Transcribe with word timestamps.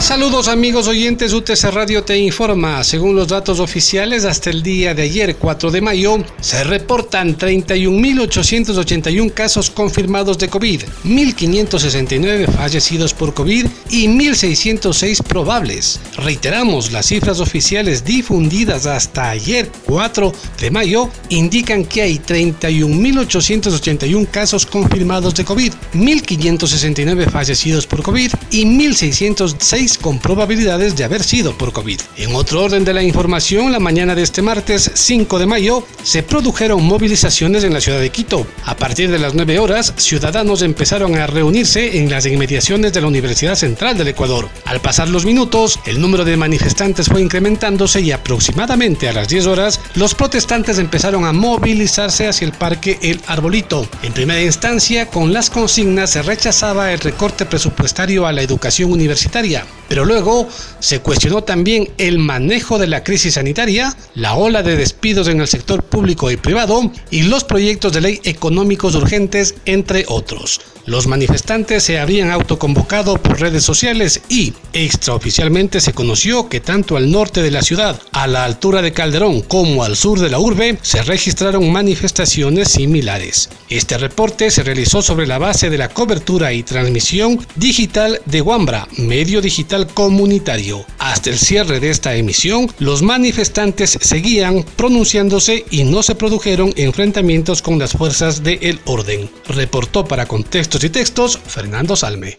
Saludos 0.00 0.48
amigos 0.48 0.88
oyentes, 0.88 1.34
UTC 1.34 1.64
Radio 1.72 2.02
te 2.02 2.18
informa. 2.18 2.82
Según 2.84 3.14
los 3.14 3.28
datos 3.28 3.60
oficiales, 3.60 4.24
hasta 4.24 4.48
el 4.48 4.62
día 4.62 4.94
de 4.94 5.02
ayer, 5.02 5.36
4 5.36 5.70
de 5.70 5.82
mayo, 5.82 6.16
se 6.40 6.64
reportan 6.64 7.36
31.881 7.36 9.34
casos 9.34 9.68
confirmados 9.68 10.38
de 10.38 10.48
COVID, 10.48 10.84
1.569 11.04 12.50
fallecidos 12.50 13.12
por 13.12 13.34
COVID 13.34 13.66
y 13.90 14.08
1.606 14.08 15.22
probables. 15.22 16.00
Reiteramos, 16.16 16.92
las 16.92 17.04
cifras 17.06 17.38
oficiales 17.38 18.02
difundidas 18.02 18.86
hasta 18.86 19.28
ayer, 19.28 19.70
4 19.84 20.32
de 20.60 20.70
mayo, 20.70 21.10
indican 21.28 21.84
que 21.84 22.00
hay 22.02 22.18
31.881 22.18 24.30
casos 24.30 24.64
confirmados 24.64 25.34
de 25.34 25.44
COVID, 25.44 25.74
1.569 25.92 27.30
fallecidos 27.30 27.86
por 27.86 28.02
COVID 28.02 28.32
y 28.50 28.64
1.606 28.64 29.89
con 29.98 30.18
probabilidades 30.18 30.96
de 30.96 31.04
haber 31.04 31.22
sido 31.22 31.56
por 31.56 31.72
COVID. 31.72 32.00
En 32.16 32.34
otro 32.34 32.64
orden 32.64 32.84
de 32.84 32.94
la 32.94 33.02
información, 33.02 33.72
la 33.72 33.78
mañana 33.78 34.14
de 34.14 34.22
este 34.22 34.42
martes 34.42 34.90
5 34.94 35.38
de 35.38 35.46
mayo 35.46 35.86
se 36.02 36.22
produjeron 36.22 36.84
movilizaciones 36.84 37.64
en 37.64 37.72
la 37.72 37.80
ciudad 37.80 38.00
de 38.00 38.10
Quito. 38.10 38.46
A 38.64 38.76
partir 38.76 39.10
de 39.10 39.18
las 39.18 39.34
9 39.34 39.58
horas, 39.58 39.94
ciudadanos 39.96 40.62
empezaron 40.62 41.16
a 41.16 41.26
reunirse 41.26 41.98
en 41.98 42.10
las 42.10 42.26
inmediaciones 42.26 42.92
de 42.92 43.00
la 43.00 43.08
Universidad 43.08 43.54
Central 43.54 43.96
del 43.96 44.08
Ecuador. 44.08 44.48
Al 44.64 44.80
pasar 44.80 45.08
los 45.08 45.24
minutos, 45.24 45.78
el 45.86 46.00
número 46.00 46.24
de 46.24 46.36
manifestantes 46.36 47.08
fue 47.08 47.20
incrementándose 47.20 48.00
y 48.00 48.12
aproximadamente 48.12 49.08
a 49.08 49.12
las 49.12 49.28
10 49.28 49.46
horas, 49.46 49.80
los 49.94 50.14
protestantes 50.14 50.78
empezaron 50.78 51.24
a 51.24 51.32
movilizarse 51.32 52.28
hacia 52.28 52.46
el 52.46 52.52
parque 52.52 52.98
El 53.02 53.20
Arbolito. 53.26 53.88
En 54.02 54.12
primera 54.12 54.42
instancia, 54.42 55.06
con 55.06 55.32
las 55.32 55.50
consignas 55.50 56.10
se 56.10 56.22
rechazaba 56.22 56.92
el 56.92 57.00
recorte 57.00 57.46
presupuestario 57.46 58.26
a 58.26 58.32
la 58.32 58.42
educación 58.42 58.92
universitaria. 58.92 59.64
Pero 59.90 60.04
luego 60.04 60.46
se 60.78 61.00
cuestionó 61.00 61.42
también 61.42 61.90
el 61.98 62.20
manejo 62.20 62.78
de 62.78 62.86
la 62.86 63.02
crisis 63.02 63.34
sanitaria, 63.34 63.96
la 64.14 64.36
ola 64.36 64.62
de 64.62 64.76
despidos 64.76 65.26
en 65.26 65.40
el 65.40 65.48
sector 65.48 65.82
público 65.82 66.30
y 66.30 66.36
privado 66.36 66.92
y 67.10 67.22
los 67.24 67.42
proyectos 67.42 67.92
de 67.92 68.00
ley 68.00 68.20
económicos 68.22 68.94
urgentes, 68.94 69.56
entre 69.64 70.04
otros. 70.06 70.60
Los 70.86 71.08
manifestantes 71.08 71.82
se 71.82 71.98
habrían 71.98 72.30
autoconvocado 72.30 73.20
por 73.20 73.40
redes 73.40 73.64
sociales 73.64 74.22
y 74.28 74.54
extraoficialmente 74.72 75.80
se 75.80 75.92
conoció 75.92 76.48
que 76.48 76.60
tanto 76.60 76.96
al 76.96 77.10
norte 77.10 77.42
de 77.42 77.50
la 77.50 77.62
ciudad, 77.62 78.00
a 78.12 78.28
la 78.28 78.44
altura 78.44 78.82
de 78.82 78.92
Calderón, 78.92 79.42
como 79.42 79.82
al 79.82 79.96
sur 79.96 80.20
de 80.20 80.30
la 80.30 80.38
urbe, 80.38 80.78
se 80.82 81.02
registraron 81.02 81.70
manifestaciones 81.70 82.68
similares. 82.68 83.50
Este 83.68 83.98
reporte 83.98 84.52
se 84.52 84.62
realizó 84.62 85.02
sobre 85.02 85.26
la 85.26 85.38
base 85.38 85.68
de 85.68 85.78
la 85.78 85.88
cobertura 85.88 86.52
y 86.52 86.62
transmisión 86.62 87.44
digital 87.56 88.20
de 88.26 88.40
Wambra, 88.40 88.86
medio 88.96 89.40
digital 89.40 89.79
comunitario. 89.86 90.84
Hasta 90.98 91.30
el 91.30 91.38
cierre 91.38 91.80
de 91.80 91.90
esta 91.90 92.14
emisión, 92.14 92.72
los 92.78 93.02
manifestantes 93.02 93.98
seguían 94.00 94.64
pronunciándose 94.76 95.64
y 95.70 95.84
no 95.84 96.02
se 96.02 96.14
produjeron 96.14 96.72
enfrentamientos 96.76 97.62
con 97.62 97.78
las 97.78 97.92
fuerzas 97.92 98.42
del 98.42 98.80
orden. 98.84 99.30
Reportó 99.46 100.04
para 100.04 100.26
Contextos 100.26 100.84
y 100.84 100.90
Textos 100.90 101.38
Fernando 101.38 101.96
Salme. 101.96 102.36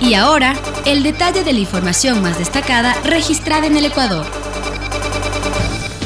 Y 0.00 0.14
ahora, 0.14 0.56
el 0.86 1.02
detalle 1.02 1.44
de 1.44 1.52
la 1.52 1.60
información 1.60 2.22
más 2.22 2.38
destacada 2.38 2.94
registrada 3.04 3.66
en 3.66 3.76
el 3.76 3.84
Ecuador. 3.84 4.26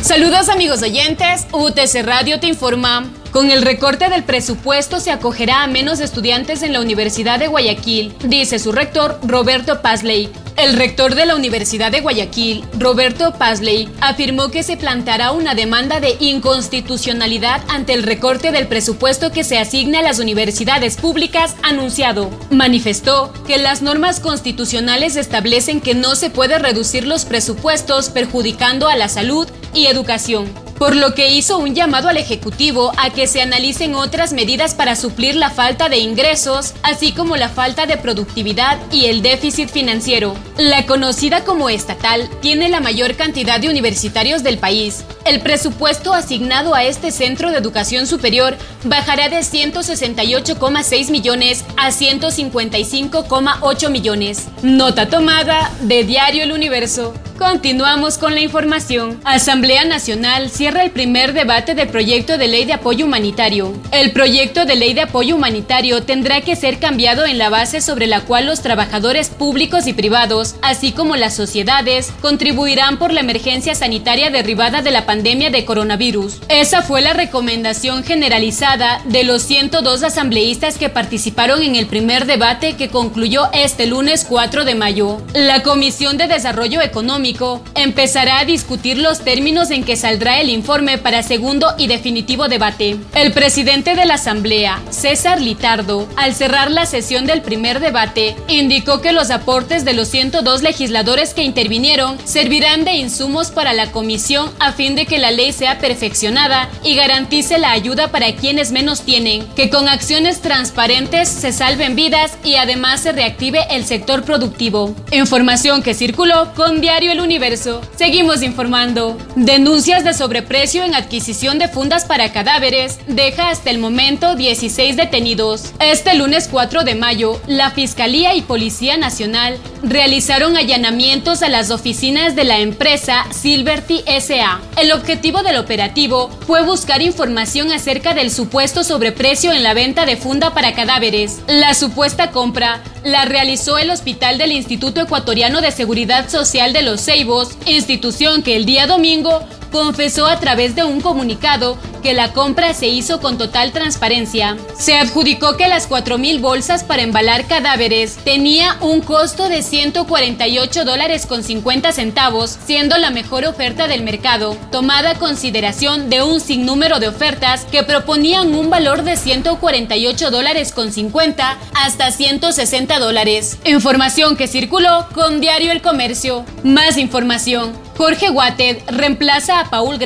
Saludos 0.02 0.48
amigos 0.48 0.82
oyentes, 0.82 1.46
UTC 1.52 2.02
Radio 2.04 2.38
te 2.38 2.48
informa. 2.48 3.23
Con 3.34 3.50
el 3.50 3.62
recorte 3.62 4.08
del 4.10 4.22
presupuesto 4.22 5.00
se 5.00 5.10
acogerá 5.10 5.64
a 5.64 5.66
menos 5.66 5.98
estudiantes 5.98 6.62
en 6.62 6.72
la 6.72 6.80
Universidad 6.80 7.40
de 7.40 7.48
Guayaquil, 7.48 8.14
dice 8.20 8.60
su 8.60 8.70
rector 8.70 9.18
Roberto 9.24 9.82
Pazley. 9.82 10.30
El 10.56 10.76
rector 10.76 11.16
de 11.16 11.26
la 11.26 11.34
Universidad 11.34 11.90
de 11.90 12.00
Guayaquil, 12.00 12.64
Roberto 12.78 13.34
Pazley, 13.36 13.88
afirmó 14.00 14.52
que 14.52 14.62
se 14.62 14.76
planteará 14.76 15.32
una 15.32 15.56
demanda 15.56 15.98
de 15.98 16.16
inconstitucionalidad 16.20 17.60
ante 17.66 17.94
el 17.94 18.04
recorte 18.04 18.52
del 18.52 18.68
presupuesto 18.68 19.32
que 19.32 19.42
se 19.42 19.58
asigna 19.58 19.98
a 19.98 20.02
las 20.02 20.20
universidades 20.20 20.96
públicas 20.96 21.56
anunciado. 21.64 22.30
Manifestó 22.50 23.32
que 23.48 23.58
las 23.58 23.82
normas 23.82 24.20
constitucionales 24.20 25.16
establecen 25.16 25.80
que 25.80 25.96
no 25.96 26.14
se 26.14 26.30
puede 26.30 26.60
reducir 26.60 27.04
los 27.04 27.24
presupuestos 27.24 28.10
perjudicando 28.10 28.86
a 28.86 28.94
la 28.94 29.08
salud 29.08 29.48
y 29.74 29.86
educación 29.86 30.63
por 30.78 30.96
lo 30.96 31.14
que 31.14 31.30
hizo 31.30 31.58
un 31.58 31.74
llamado 31.74 32.08
al 32.08 32.16
Ejecutivo 32.16 32.92
a 32.96 33.10
que 33.10 33.26
se 33.26 33.42
analicen 33.42 33.94
otras 33.94 34.32
medidas 34.32 34.74
para 34.74 34.96
suplir 34.96 35.36
la 35.36 35.50
falta 35.50 35.88
de 35.88 35.98
ingresos, 35.98 36.74
así 36.82 37.12
como 37.12 37.36
la 37.36 37.48
falta 37.48 37.86
de 37.86 37.96
productividad 37.96 38.78
y 38.90 39.06
el 39.06 39.22
déficit 39.22 39.68
financiero. 39.68 40.34
La 40.56 40.86
conocida 40.86 41.44
como 41.44 41.70
estatal 41.70 42.28
tiene 42.40 42.68
la 42.68 42.80
mayor 42.80 43.16
cantidad 43.16 43.60
de 43.60 43.68
universitarios 43.68 44.42
del 44.42 44.58
país. 44.58 45.04
El 45.24 45.40
presupuesto 45.40 46.12
asignado 46.12 46.74
a 46.74 46.84
este 46.84 47.10
centro 47.10 47.50
de 47.50 47.58
educación 47.58 48.06
superior 48.06 48.56
bajará 48.84 49.28
de 49.28 49.38
168,6 49.38 51.10
millones 51.10 51.64
a 51.76 51.90
155,8 51.90 53.90
millones. 53.90 54.48
Nota 54.62 55.08
tomada 55.08 55.72
de 55.80 56.04
Diario 56.04 56.44
El 56.44 56.52
Universo. 56.52 57.14
Continuamos 57.38 58.16
con 58.16 58.34
la 58.34 58.40
información. 58.40 59.20
Asamblea 59.24 59.84
Nacional 59.84 60.50
cierra 60.64 60.82
el 60.82 60.92
primer 60.92 61.34
debate 61.34 61.75
del 61.75 61.88
proyecto 61.88 62.38
de 62.38 62.48
ley 62.48 62.64
de 62.64 62.72
apoyo 62.72 63.04
humanitario. 63.04 63.75
El 63.91 64.12
proyecto 64.12 64.64
de 64.64 64.76
ley 64.76 64.94
de 64.94 65.02
apoyo 65.02 65.36
humanitario 65.36 66.04
tendrá 66.04 66.41
que 66.41 66.56
ser 66.56 66.78
cambiado 66.78 67.26
en 67.26 67.36
la 67.36 67.50
base 67.50 67.82
sobre 67.82 68.06
la 68.06 68.22
cual 68.22 68.47
los 68.47 68.62
trabajadores 68.62 69.28
públicos 69.28 69.86
y 69.86 69.92
privados, 69.92 70.54
así 70.62 70.92
como 70.92 71.16
las 71.16 71.36
sociedades, 71.36 72.14
contribuirán 72.22 72.98
por 72.98 73.12
la 73.12 73.20
emergencia 73.20 73.75
sanitaria 73.75 74.30
derivada 74.30 74.80
de 74.80 74.91
la 74.91 75.04
pandemia 75.04 75.50
de 75.50 75.66
coronavirus. 75.66 76.41
Esa 76.48 76.81
fue 76.81 77.02
la 77.02 77.12
recomendación 77.12 78.02
generalizada 78.02 79.02
de 79.04 79.22
los 79.22 79.42
102 79.42 80.02
asambleístas 80.02 80.78
que 80.78 80.88
participaron 80.88 81.60
en 81.60 81.76
el 81.76 81.88
primer 81.88 82.25
debate 82.25 82.72
que 82.72 82.88
concluyó 82.88 83.50
este 83.52 83.84
lunes 83.86 84.25
4 84.26 84.64
de 84.64 84.75
mayo. 84.75 85.20
La 85.34 85.62
Comisión 85.62 86.16
de 86.16 86.26
Desarrollo 86.26 86.81
Económico 86.81 87.62
empezará 87.75 88.38
a 88.38 88.44
discutir 88.46 88.96
los 88.96 89.20
términos 89.20 89.70
en 89.70 89.84
que 89.84 89.96
saldrá 89.96 90.41
el 90.41 90.53
informe 90.54 90.97
para 90.97 91.22
segundo 91.22 91.75
y 91.76 91.87
definitivo 91.87 92.48
debate. 92.48 92.97
El 93.15 93.32
presidente 93.32 93.94
de 93.94 94.06
la 94.06 94.15
Asamblea, 94.15 94.81
César 94.91 95.41
Litardo, 95.41 96.09
al 96.16 96.34
cerrar 96.34 96.70
la 96.70 96.87
sesión 96.87 97.26
del 97.26 97.42
primer 97.42 97.81
debate, 97.81 98.37
indicó 98.48 99.03
que 99.03 99.12
los 99.12 99.31
aportes 99.31 99.84
de 99.84 99.93
los 99.93 100.09
102 100.09 100.62
legisladores 100.62 101.34
que 101.34 101.43
intervinieron 101.43 102.16
servirán 102.25 102.84
de 102.84 102.94
insumos 102.94 103.50
para 103.50 103.72
la 103.75 103.93
comisión 103.93 104.50
a 104.59 104.72
fin 104.72 104.94
de 104.94 105.06
que 105.06 105.19
la 105.19 105.31
ley 105.31 105.53
sea 105.53 105.78
perfeccionada 105.78 106.70
y 106.82 106.94
garantice 106.94 107.59
la 107.59 107.72
ayuda 107.72 108.09
para 108.09 108.34
quienes 108.37 108.72
menos 108.72 109.03
tienen, 109.03 109.47
que 109.54 109.70
con 109.70 109.88
acciones 109.88 110.41
transparentes 110.41 111.28
se 111.28 111.53
salven 111.53 111.97
vidas 111.97 112.38
y 112.44 112.54
además 112.54 113.00
se 113.00 113.12
reactive 113.12 113.66
el 113.70 113.84
sector 113.84 114.25
productivo. 114.25 114.94
Información 115.12 115.82
que 115.82 115.94
circuló 115.94 116.53
con 116.54 116.81
Diario 116.81 117.12
el 117.12 117.20
Universo, 117.20 117.81
seguimos 117.97 118.43
informando. 118.43 119.16
Denuncias 119.34 120.04
de 120.04 120.14
sobreprecio 120.44 120.84
en 120.84 120.94
adquisición 120.94 121.59
de 121.59 121.69
fundas 121.69 122.05
para 122.05 122.31
cadáveres 122.31 122.99
deja 123.06 123.49
hasta 123.49 123.71
el 123.71 123.78
momento 123.78 124.37
16 124.37 124.94
detenidos. 124.94 125.72
Este 125.81 126.14
lunes 126.14 126.49
4 126.50 126.85
de 126.85 126.94
mayo, 126.94 127.41
la 127.46 127.70
Fiscalía 127.70 128.35
y 128.35 128.43
Policía 128.43 128.99
Nacional 128.99 129.56
realizaron 129.82 130.58
allanamientos 130.58 131.43
a 131.43 131.49
las 131.49 131.70
oficinas 131.70 132.37
de 132.37 132.44
la 132.44 132.58
empresa 132.58 133.25
Silverty 133.31 134.05
SA. 134.20 134.61
El 134.76 134.93
objetivo 134.93 135.43
del 135.43 135.56
operativo 135.56 136.29
fue 136.47 136.62
buscar 136.62 137.00
información 137.00 137.73
acerca 137.73 138.12
del 138.12 138.31
supuesto 138.31 138.85
sobreprecio 138.85 139.50
en 139.52 139.62
la 139.62 139.73
venta 139.73 140.05
de 140.05 140.19
funda 140.19 140.52
para 140.52 140.75
cadáveres. 140.75 141.40
La 141.47 141.73
supuesta 141.73 142.32
compra 142.32 142.82
la 143.02 143.25
realizó 143.25 143.79
el 143.79 143.90
Hospital 143.90 144.37
del 144.37 144.52
Instituto 144.52 145.00
Ecuatoriano 145.00 145.62
de 145.62 145.70
Seguridad 145.70 146.29
Social 146.29 146.75
de 146.75 146.82
los 146.82 147.02
Ceibos, 147.02 147.56
institución 147.67 148.43
que 148.43 148.56
el 148.56 148.67
día 148.67 148.87
domingo 148.87 149.47
confesó 149.75 150.26
a 150.26 150.33
través 150.40 150.75
de 150.75 150.84
un 150.84 151.00
comunicado 151.00 151.78
que 152.02 152.12
la 152.12 152.32
compra 152.32 152.75
se 152.75 152.86
hizo 152.86 153.20
con 153.20 153.38
total 153.38 153.72
transparencia. 153.72 154.56
Se 154.76 154.94
adjudicó 154.94 155.56
que 155.56 155.69
las 155.69 155.88
4.000 155.88 156.40
bolsas 156.40 156.84
para 156.84 157.02
embalar 157.02 157.46
cadáveres 157.46 158.16
tenía 158.25 158.76
un 158.81 159.00
costo 159.00 159.48
de 159.48 159.62
148 159.62 160.84
dólares 160.84 161.26
con 161.26 161.42
50 161.42 161.92
centavos, 161.92 162.58
siendo 162.66 162.98
la 162.98 163.10
mejor 163.10 163.46
oferta 163.46 163.88
del 163.88 164.02
mercado, 164.02 164.56
tomada 164.70 165.14
consideración 165.14 166.10
de 166.10 166.22
un 166.22 166.40
sinnúmero 166.40 167.00
de 167.00 167.08
ofertas 167.08 167.64
que 167.70 167.82
proponían 167.82 168.54
un 168.54 168.69
valor 168.69 169.02
de 169.02 169.16
148 169.16 170.30
dólares 170.30 170.72
con 170.72 170.92
50 170.92 171.58
hasta 171.75 172.10
160 172.10 172.98
dólares. 172.98 173.58
Información 173.64 174.37
que 174.37 174.46
circuló 174.46 175.06
con 175.14 175.40
Diario 175.40 175.72
El 175.72 175.80
Comercio. 175.80 176.44
Más 176.62 176.98
información. 176.98 177.72
Jorge 177.96 178.28
Watted 178.28 178.78
reemplaza 178.88 179.60
a 179.60 179.70
Paul 179.70 179.98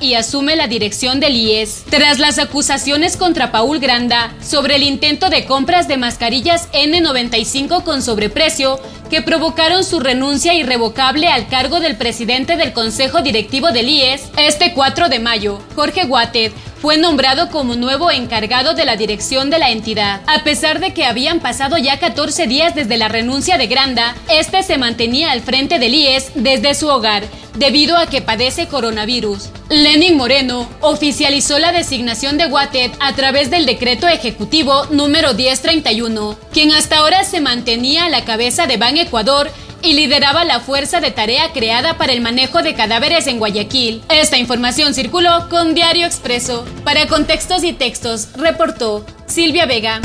Y 0.00 0.14
asume 0.14 0.54
la 0.54 0.66
dirección 0.66 1.18
del 1.18 1.34
IES. 1.34 1.84
Tras 1.88 2.18
las 2.18 2.38
acusaciones 2.38 3.16
contra 3.16 3.52
Paul 3.52 3.78
Granda 3.78 4.34
sobre 4.42 4.76
el 4.76 4.82
intento 4.82 5.30
de 5.30 5.46
compras 5.46 5.88
de 5.88 5.96
mascarillas 5.96 6.70
N95 6.72 7.82
con 7.82 8.02
sobreprecio, 8.02 8.78
que 9.08 9.22
provocaron 9.22 9.84
su 9.84 10.00
renuncia 10.00 10.52
irrevocable 10.52 11.28
al 11.28 11.48
cargo 11.48 11.80
del 11.80 11.96
presidente 11.96 12.56
del 12.56 12.72
Consejo 12.72 13.22
Directivo 13.22 13.72
del 13.72 13.88
IES, 13.88 14.24
este 14.36 14.74
4 14.74 15.08
de 15.08 15.20
mayo, 15.20 15.58
Jorge 15.74 16.04
Watted 16.04 16.52
fue 16.82 16.98
nombrado 16.98 17.48
como 17.48 17.76
nuevo 17.76 18.10
encargado 18.10 18.74
de 18.74 18.84
la 18.84 18.96
dirección 18.96 19.50
de 19.50 19.60
la 19.60 19.70
entidad. 19.70 20.20
A 20.26 20.42
pesar 20.42 20.80
de 20.80 20.92
que 20.92 21.04
habían 21.04 21.38
pasado 21.38 21.78
ya 21.78 22.00
14 22.00 22.48
días 22.48 22.74
desde 22.74 22.96
la 22.96 23.06
renuncia 23.06 23.56
de 23.56 23.68
Granda, 23.68 24.16
este 24.28 24.64
se 24.64 24.78
mantenía 24.78 25.30
al 25.30 25.42
frente 25.42 25.78
del 25.78 25.94
IES 25.94 26.32
desde 26.34 26.74
su 26.74 26.88
hogar, 26.88 27.22
debido 27.56 27.96
a 27.96 28.06
que 28.06 28.20
padece 28.20 28.66
coronavirus. 28.66 29.50
Lenin 29.68 30.16
Moreno 30.16 30.68
oficializó 30.80 31.60
la 31.60 31.70
designación 31.70 32.36
de 32.36 32.46
Watted 32.46 32.90
a 32.98 33.14
través 33.14 33.48
del 33.48 33.64
decreto 33.64 34.08
ejecutivo 34.08 34.86
número 34.90 35.34
1031, 35.34 36.36
quien 36.52 36.72
hasta 36.72 36.98
ahora 36.98 37.22
se 37.22 37.40
mantenía 37.40 38.06
a 38.06 38.10
la 38.10 38.24
cabeza 38.24 38.66
de 38.66 38.76
Ban 38.76 38.98
Ecuador 38.98 39.52
y 39.82 39.94
lideraba 39.94 40.44
la 40.44 40.60
fuerza 40.60 41.00
de 41.00 41.10
tarea 41.10 41.52
creada 41.52 41.98
para 41.98 42.12
el 42.12 42.20
manejo 42.20 42.62
de 42.62 42.74
cadáveres 42.74 43.26
en 43.26 43.38
Guayaquil. 43.38 44.02
Esta 44.08 44.38
información 44.38 44.94
circuló 44.94 45.48
con 45.48 45.74
Diario 45.74 46.06
Expreso. 46.06 46.64
Para 46.84 47.06
contextos 47.06 47.64
y 47.64 47.72
textos, 47.72 48.28
reportó 48.36 49.04
Silvia 49.26 49.66
Vega. 49.66 50.00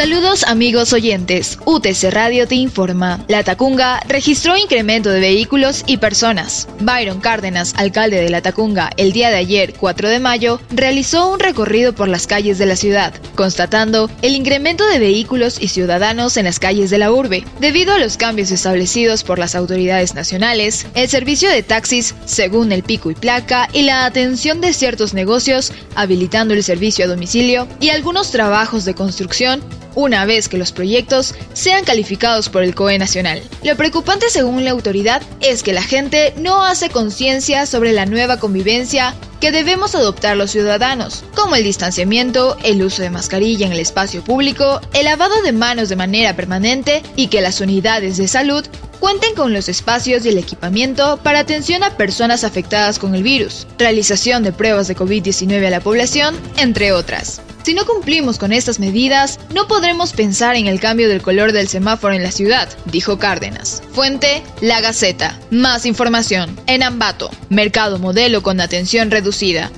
Saludos 0.00 0.44
amigos 0.44 0.94
oyentes, 0.94 1.58
UTC 1.66 2.04
Radio 2.10 2.48
te 2.48 2.54
informa. 2.54 3.22
La 3.28 3.44
Tacunga 3.44 4.00
registró 4.08 4.56
incremento 4.56 5.10
de 5.10 5.20
vehículos 5.20 5.84
y 5.86 5.98
personas. 5.98 6.68
Byron 6.80 7.20
Cárdenas, 7.20 7.74
alcalde 7.76 8.18
de 8.18 8.30
La 8.30 8.40
Tacunga, 8.40 8.88
el 8.96 9.12
día 9.12 9.28
de 9.28 9.36
ayer, 9.36 9.74
4 9.78 10.08
de 10.08 10.18
mayo, 10.18 10.58
realizó 10.70 11.28
un 11.28 11.38
recorrido 11.38 11.92
por 11.92 12.08
las 12.08 12.26
calles 12.26 12.56
de 12.56 12.64
la 12.64 12.76
ciudad, 12.76 13.12
constatando 13.34 14.10
el 14.22 14.34
incremento 14.34 14.86
de 14.86 14.98
vehículos 14.98 15.60
y 15.60 15.68
ciudadanos 15.68 16.38
en 16.38 16.46
las 16.46 16.58
calles 16.58 16.88
de 16.88 16.96
la 16.96 17.12
urbe. 17.12 17.44
Debido 17.58 17.92
a 17.92 17.98
los 17.98 18.16
cambios 18.16 18.52
establecidos 18.52 19.22
por 19.22 19.38
las 19.38 19.54
autoridades 19.54 20.14
nacionales, 20.14 20.86
el 20.94 21.10
servicio 21.10 21.50
de 21.50 21.62
taxis, 21.62 22.14
según 22.24 22.72
el 22.72 22.84
pico 22.84 23.10
y 23.10 23.14
placa, 23.14 23.68
y 23.74 23.82
la 23.82 24.06
atención 24.06 24.62
de 24.62 24.72
ciertos 24.72 25.12
negocios, 25.12 25.74
habilitando 25.94 26.54
el 26.54 26.64
servicio 26.64 27.04
a 27.04 27.08
domicilio 27.08 27.68
y 27.80 27.90
algunos 27.90 28.30
trabajos 28.30 28.86
de 28.86 28.94
construcción, 28.94 29.62
una 29.94 30.24
vez 30.24 30.48
que 30.48 30.58
los 30.58 30.72
proyectos 30.72 31.34
sean 31.52 31.84
calificados 31.84 32.48
por 32.48 32.62
el 32.62 32.74
COE 32.74 32.98
nacional. 32.98 33.42
Lo 33.62 33.76
preocupante 33.76 34.30
según 34.30 34.64
la 34.64 34.70
autoridad 34.70 35.22
es 35.40 35.62
que 35.62 35.72
la 35.72 35.82
gente 35.82 36.34
no 36.36 36.64
hace 36.64 36.90
conciencia 36.90 37.66
sobre 37.66 37.92
la 37.92 38.06
nueva 38.06 38.38
convivencia 38.38 39.14
que 39.40 39.50
debemos 39.50 39.94
adoptar 39.94 40.36
los 40.36 40.50
ciudadanos, 40.50 41.24
como 41.34 41.56
el 41.56 41.64
distanciamiento, 41.64 42.56
el 42.62 42.82
uso 42.82 43.02
de 43.02 43.10
mascarilla 43.10 43.66
en 43.66 43.72
el 43.72 43.80
espacio 43.80 44.22
público, 44.22 44.80
el 44.92 45.06
lavado 45.06 45.42
de 45.42 45.52
manos 45.52 45.88
de 45.88 45.96
manera 45.96 46.36
permanente 46.36 47.02
y 47.16 47.28
que 47.28 47.40
las 47.40 47.60
unidades 47.60 48.18
de 48.18 48.28
salud 48.28 48.64
cuenten 49.00 49.34
con 49.34 49.52
los 49.52 49.68
espacios 49.68 50.24
y 50.24 50.28
el 50.28 50.38
equipamiento 50.38 51.18
para 51.22 51.40
atención 51.40 51.82
a 51.82 51.96
personas 51.96 52.44
afectadas 52.44 52.98
con 52.98 53.14
el 53.14 53.22
virus, 53.22 53.66
realización 53.78 54.42
de 54.42 54.52
pruebas 54.52 54.88
de 54.88 54.96
COVID-19 54.96 55.66
a 55.66 55.70
la 55.70 55.80
población, 55.80 56.38
entre 56.58 56.92
otras. 56.92 57.40
Si 57.62 57.74
no 57.74 57.84
cumplimos 57.84 58.38
con 58.38 58.52
estas 58.52 58.78
medidas, 58.78 59.38
no 59.54 59.68
podremos 59.68 60.12
pensar 60.12 60.56
en 60.56 60.66
el 60.66 60.80
cambio 60.80 61.08
del 61.08 61.20
color 61.20 61.52
del 61.52 61.68
semáforo 61.68 62.14
en 62.14 62.22
la 62.22 62.30
ciudad, 62.30 62.68
dijo 62.86 63.18
Cárdenas. 63.18 63.82
Fuente, 63.92 64.42
La 64.60 64.80
Gaceta. 64.80 65.38
Más 65.50 65.84
información. 65.84 66.58
En 66.66 66.82
Ambato, 66.82 67.30
mercado 67.50 67.98
modelo 67.98 68.42
con 68.42 68.60
atención 68.60 69.10
reducida. 69.10 69.29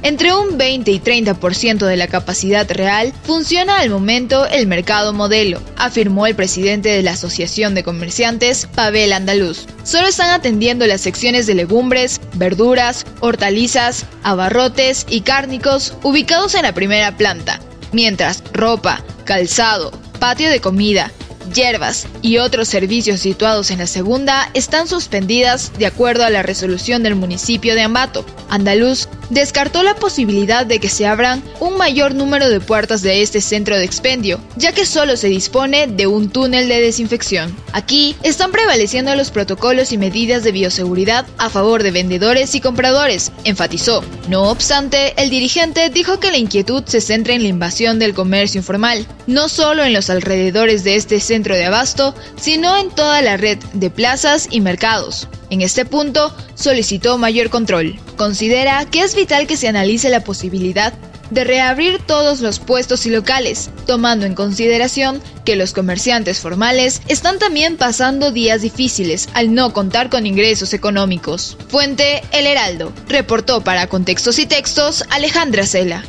Entre 0.03 0.35
un 0.35 0.57
20 0.57 0.91
y 0.91 1.01
30% 1.01 1.87
de 1.87 1.97
la 1.97 2.07
capacidad 2.07 2.71
real 2.71 3.13
funciona 3.25 3.79
al 3.81 3.91
momento 3.91 4.47
el 4.47 4.67
mercado 4.67 5.13
modelo, 5.13 5.61
afirmó 5.77 6.27
el 6.27 6.35
presidente 6.35 6.89
de 6.89 7.03
la 7.03 7.13
Asociación 7.13 7.75
de 7.75 7.83
Comerciantes, 7.83 8.69
Pavel 8.75 9.13
Andaluz. 9.13 9.67
Solo 9.83 10.09
están 10.09 10.31
atendiendo 10.31 10.87
las 10.87 11.01
secciones 11.01 11.47
de 11.47 11.55
legumbres, 11.55 12.21
verduras, 12.35 13.05
hortalizas, 13.21 14.07
abarrotes 14.23 15.07
y 15.09 15.21
cárnicos 15.21 15.95
ubicados 16.03 16.55
en 16.55 16.63
la 16.63 16.73
primera 16.73 17.17
planta 17.17 17.61
mientras 17.93 18.43
ropa, 18.53 19.05
calzado, 19.25 19.93
patio 20.19 20.51
de 20.51 20.61
comida, 20.61 21.13
hierbas 21.55 22.07
y 22.23 22.39
otros 22.39 22.69
servicios 22.69 23.21
situados 23.21 23.71
en 23.71 23.79
la 23.79 23.87
segunda 23.87 24.51
están 24.55 24.89
suspendidas 24.89 25.73
de 25.79 25.87
acuerdo 25.87 26.25
a 26.25 26.31
la 26.31 26.43
resolución 26.43 27.03
del 27.03 27.15
municipio 27.15 27.75
de 27.75 27.83
Ambato. 27.83 28.25
Andaluz 28.49 29.09
descartó 29.33 29.83
la 29.83 29.95
posibilidad 29.95 30.67
de 30.67 30.79
que 30.79 30.91
se 30.91 31.07
abran 31.07 31.43
un 31.59 31.79
mayor 31.79 32.15
número 32.15 32.51
de 32.51 32.61
puertas 32.61 33.01
de 33.01 33.23
este 33.23 33.41
centro 33.41 33.79
de 33.79 33.85
expendio, 33.85 34.39
ya 34.57 34.73
que 34.73 34.85
solo 34.85 35.17
se 35.17 35.29
dispone 35.29 35.87
de 35.87 36.07
un 36.07 36.29
túnel 36.29 36.69
de 36.69 36.81
desinfección. 36.81 37.57
Aquí 37.73 38.15
están 38.23 38.53
prevaleciendo 38.53 39.15
los 39.17 39.31
protocolos 39.31 39.93
y 39.93 39.99
medidas 39.99 40.45
de 40.45 40.53
bioseguridad 40.53 41.27
a 41.39 41.49
favor 41.49 41.83
de 41.83 41.93
vendedores 41.93 42.55
y 42.55 42.61
compradores, 42.61 43.33
enfatizó. 43.45 44.05
No 44.29 44.51
obstante, 44.51 45.15
el 45.17 45.31
dirigente 45.31 45.89
dijo 45.89 46.21
que 46.21 46.31
la 46.31 46.37
inquietud 46.37 46.85
se 46.85 47.01
centra 47.01 47.33
en 47.33 47.43
la 47.43 47.49
invasión 47.49 47.99
del 47.99 48.13
comercio 48.13 48.59
informal, 48.59 49.07
no 49.27 49.49
solo 49.49 49.83
en 49.83 49.95
los 49.95 50.11
alrededores 50.11 50.85
de 50.85 50.97
este 50.97 51.21
centro 51.21 51.57
de 51.57 51.65
abasto, 51.65 52.15
sino 52.39 52.77
en 52.77 52.91
toda 52.91 53.23
la 53.23 53.39
red 53.39 53.59
de 53.73 53.89
plazas 53.89 54.49
y 54.51 54.61
mercados. 54.61 55.27
En 55.53 55.61
este 55.61 55.85
punto, 55.85 56.35
solicitó 56.55 57.19
mayor 57.19 57.51
control. 57.51 58.01
Considera 58.17 58.87
que 58.87 59.03
es 59.03 59.15
vital 59.15 59.47
que 59.47 59.59
se 59.59 59.69
analice 59.69 60.09
la 60.09 60.25
posibilidad 60.25 60.95
de 61.29 61.45
reabrir 61.45 61.99
todos 61.99 62.41
los 62.41 62.59
puestos 62.59 63.05
y 63.05 63.11
locales, 63.11 63.69
tomando 63.87 64.25
en 64.25 64.35
consideración 64.35 65.21
que 65.45 65.57
los 65.57 65.75
comerciantes 65.75 66.41
formales 66.41 67.03
están 67.07 67.39
también 67.39 67.77
pasando 67.77 68.33
días 68.33 68.63
difíciles 68.63 69.29
al 69.35 69.53
no 69.53 69.75
contar 69.75 70.09
con 70.09 70.27
ingresos 70.27 70.73
económicos. 70.73 71.59
Fuente 71.69 72.23
El 72.33 72.47
Heraldo. 72.47 72.91
Reportó 73.07 73.63
para 73.63 73.89
Contextos 73.89 74.39
y 74.39 74.47
Textos 74.47 75.05
Alejandra 75.11 75.67
Cela. 75.67 76.03